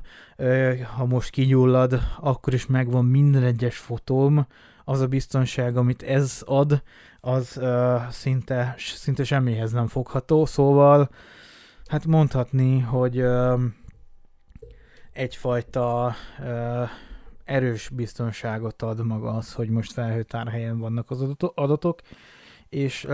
[0.95, 4.45] ha most kigyullad, akkor is megvan minden egyes fotóm,
[4.85, 6.83] az a biztonság, amit ez ad,
[7.19, 11.09] az uh, szinte, szinte semmihez nem fogható, szóval
[11.87, 13.61] hát mondhatni, hogy uh,
[15.11, 16.89] egyfajta uh,
[17.51, 21.25] erős biztonságot ad maga az, hogy most felhőtárhelyen vannak az
[21.55, 21.99] adatok,
[22.69, 23.07] és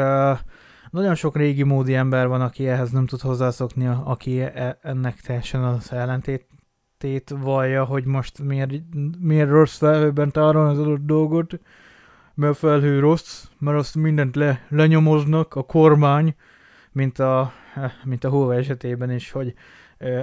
[0.89, 5.63] nagyon sok régi módi ember van, aki ehhez nem tud hozzászokni, aki e- ennek teljesen
[5.63, 8.71] az ellentétét vallja, hogy most miért,
[9.19, 11.59] miért rossz felhőben tárolni az adott dolgot,
[12.33, 16.35] mert a felhő rossz, mert azt mindent le, lenyomoznak, a kormány,
[16.91, 17.51] mint a,
[18.03, 19.53] mint a Huawei esetében is, hogy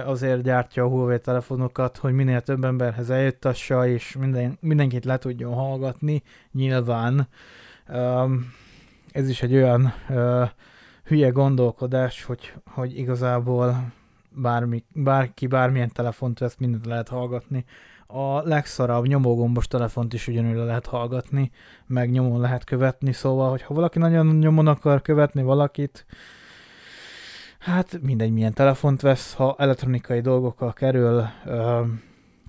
[0.05, 5.53] azért gyártja a Huawei telefonokat, hogy minél több emberhez eljuttassa, és minden, mindenkit le tudjon
[5.53, 7.27] hallgatni, nyilván.
[9.11, 9.93] Ez is egy olyan
[11.03, 13.93] hülye gondolkodás, hogy, hogy igazából
[14.29, 17.65] bármi, bárki bármilyen telefont vesz, mindent lehet hallgatni
[18.07, 21.51] a legszarabb nyomógombos telefont is ugyanúgy le lehet hallgatni,
[21.87, 26.05] meg nyomon lehet követni, szóval, hogyha valaki nagyon nyomon akar követni valakit,
[27.65, 31.81] hát mindegy milyen telefont vesz, ha elektronikai dolgokkal kerül ö,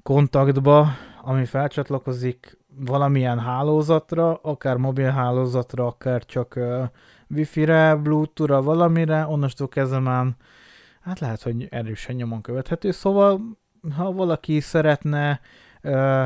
[0.02, 0.88] kontaktba,
[1.22, 6.84] ami felcsatlakozik valamilyen hálózatra, akár mobil hálózatra, akár csak ö,
[7.28, 10.26] wifi-re, bluetooth-ra, valamire, onnastól kezdve már
[11.00, 13.40] hát lehet, hogy erősen nyomon követhető, szóval
[13.96, 15.40] ha valaki szeretne
[15.80, 16.24] ö,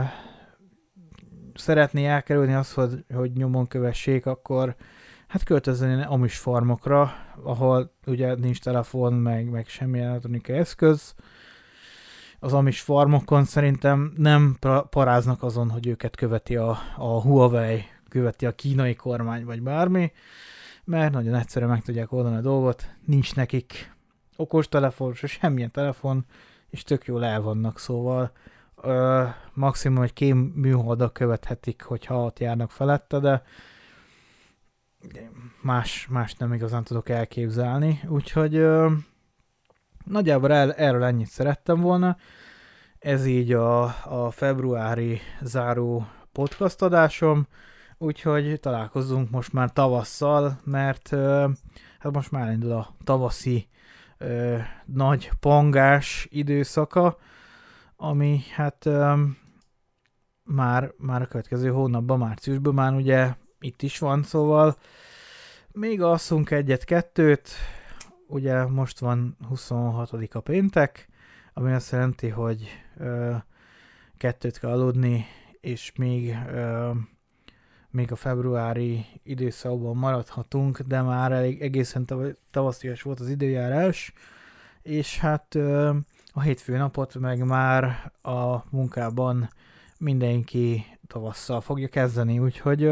[1.54, 4.76] szeretné elkerülni azt, hogy, hogy nyomon kövessék, akkor
[5.30, 7.12] hát költözön amis farmokra,
[7.42, 11.14] ahol ugye nincs telefon, meg, meg semmilyen elektronikai eszköz.
[12.38, 14.56] Az amis farmokon szerintem nem
[14.90, 20.12] paráznak azon, hogy őket követi a, a Huawei, követi a kínai kormány, vagy bármi,
[20.84, 23.94] mert nagyon egyszerűen meg tudják oldani a dolgot, nincs nekik
[24.36, 26.24] okos telefon, se semmilyen telefon,
[26.68, 28.32] és tök jól el vannak, szóval
[28.82, 33.42] ö, maximum egy kém műholdak követhetik, hogyha ott járnak felette, de
[35.62, 38.92] más, más nem igazán tudok elképzelni, úgyhogy ö,
[40.04, 42.16] nagyjából el, erről ennyit szerettem volna.
[42.98, 47.46] Ez így a, a februári záró podcast adásom,
[47.98, 51.48] úgyhogy találkozunk most már tavasszal, mert ö,
[51.98, 53.68] hát most már indul a tavaszi
[54.18, 57.18] ö, nagy pangás időszaka,
[57.96, 59.22] ami hát ö,
[60.44, 64.76] már, már a következő hónapban, márciusban már ugye itt is van, szóval
[65.72, 67.48] még alszunk egyet-kettőt,
[68.26, 71.08] ugye most van 26 a péntek,
[71.52, 73.34] ami azt jelenti, hogy ö,
[74.16, 75.26] kettőt kell aludni,
[75.60, 76.90] és még ö,
[77.90, 82.06] még a februári időszakban maradhatunk, de már elég egészen
[82.50, 84.12] tavaszias volt az időjárás,
[84.82, 85.54] és hát
[86.32, 89.50] a hétfő napot meg már a munkában
[89.98, 92.90] mindenki tavasszal fogja kezdeni, úgyhogy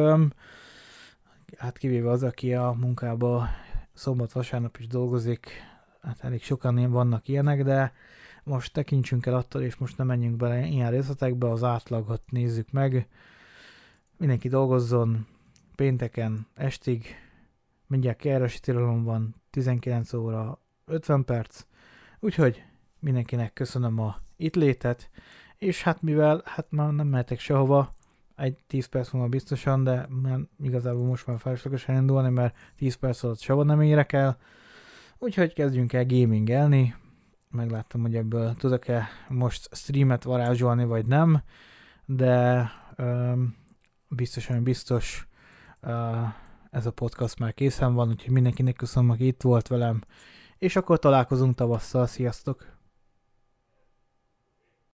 [1.56, 3.48] hát kivéve az, aki a munkába
[3.92, 5.50] szombat-vasárnap is dolgozik,
[6.02, 7.92] hát elég sokan vannak ilyenek, de
[8.44, 13.08] most tekintsünk el attól, és most nem menjünk bele ilyen részletekbe, az átlagot nézzük meg,
[14.16, 15.26] mindenki dolgozzon
[15.74, 17.06] pénteken estig,
[17.86, 21.64] mindjárt kiárási tilalom van, 19 óra 50 perc,
[22.20, 22.64] úgyhogy
[22.98, 25.10] mindenkinek köszönöm a itt létet,
[25.56, 27.96] és hát mivel hát már nem mehetek sehova,
[28.38, 33.22] egy 10 perc múlva biztosan, de nem, igazából most már feleslegesen indulni, mert 10 perc
[33.22, 34.38] alatt sehova nem érek el,
[35.18, 36.94] úgyhogy kezdjünk el gamingelni,
[37.50, 41.42] megláttam, hogy ebből tudok-e most streamet varázsolni, vagy nem,
[42.04, 42.64] de
[42.98, 43.56] um,
[44.08, 45.28] biztosan biztos
[45.82, 46.28] uh,
[46.70, 50.02] ez a podcast már készen van, úgyhogy mindenkinek köszönöm, aki itt volt velem,
[50.58, 52.77] és akkor találkozunk tavasszal, sziasztok!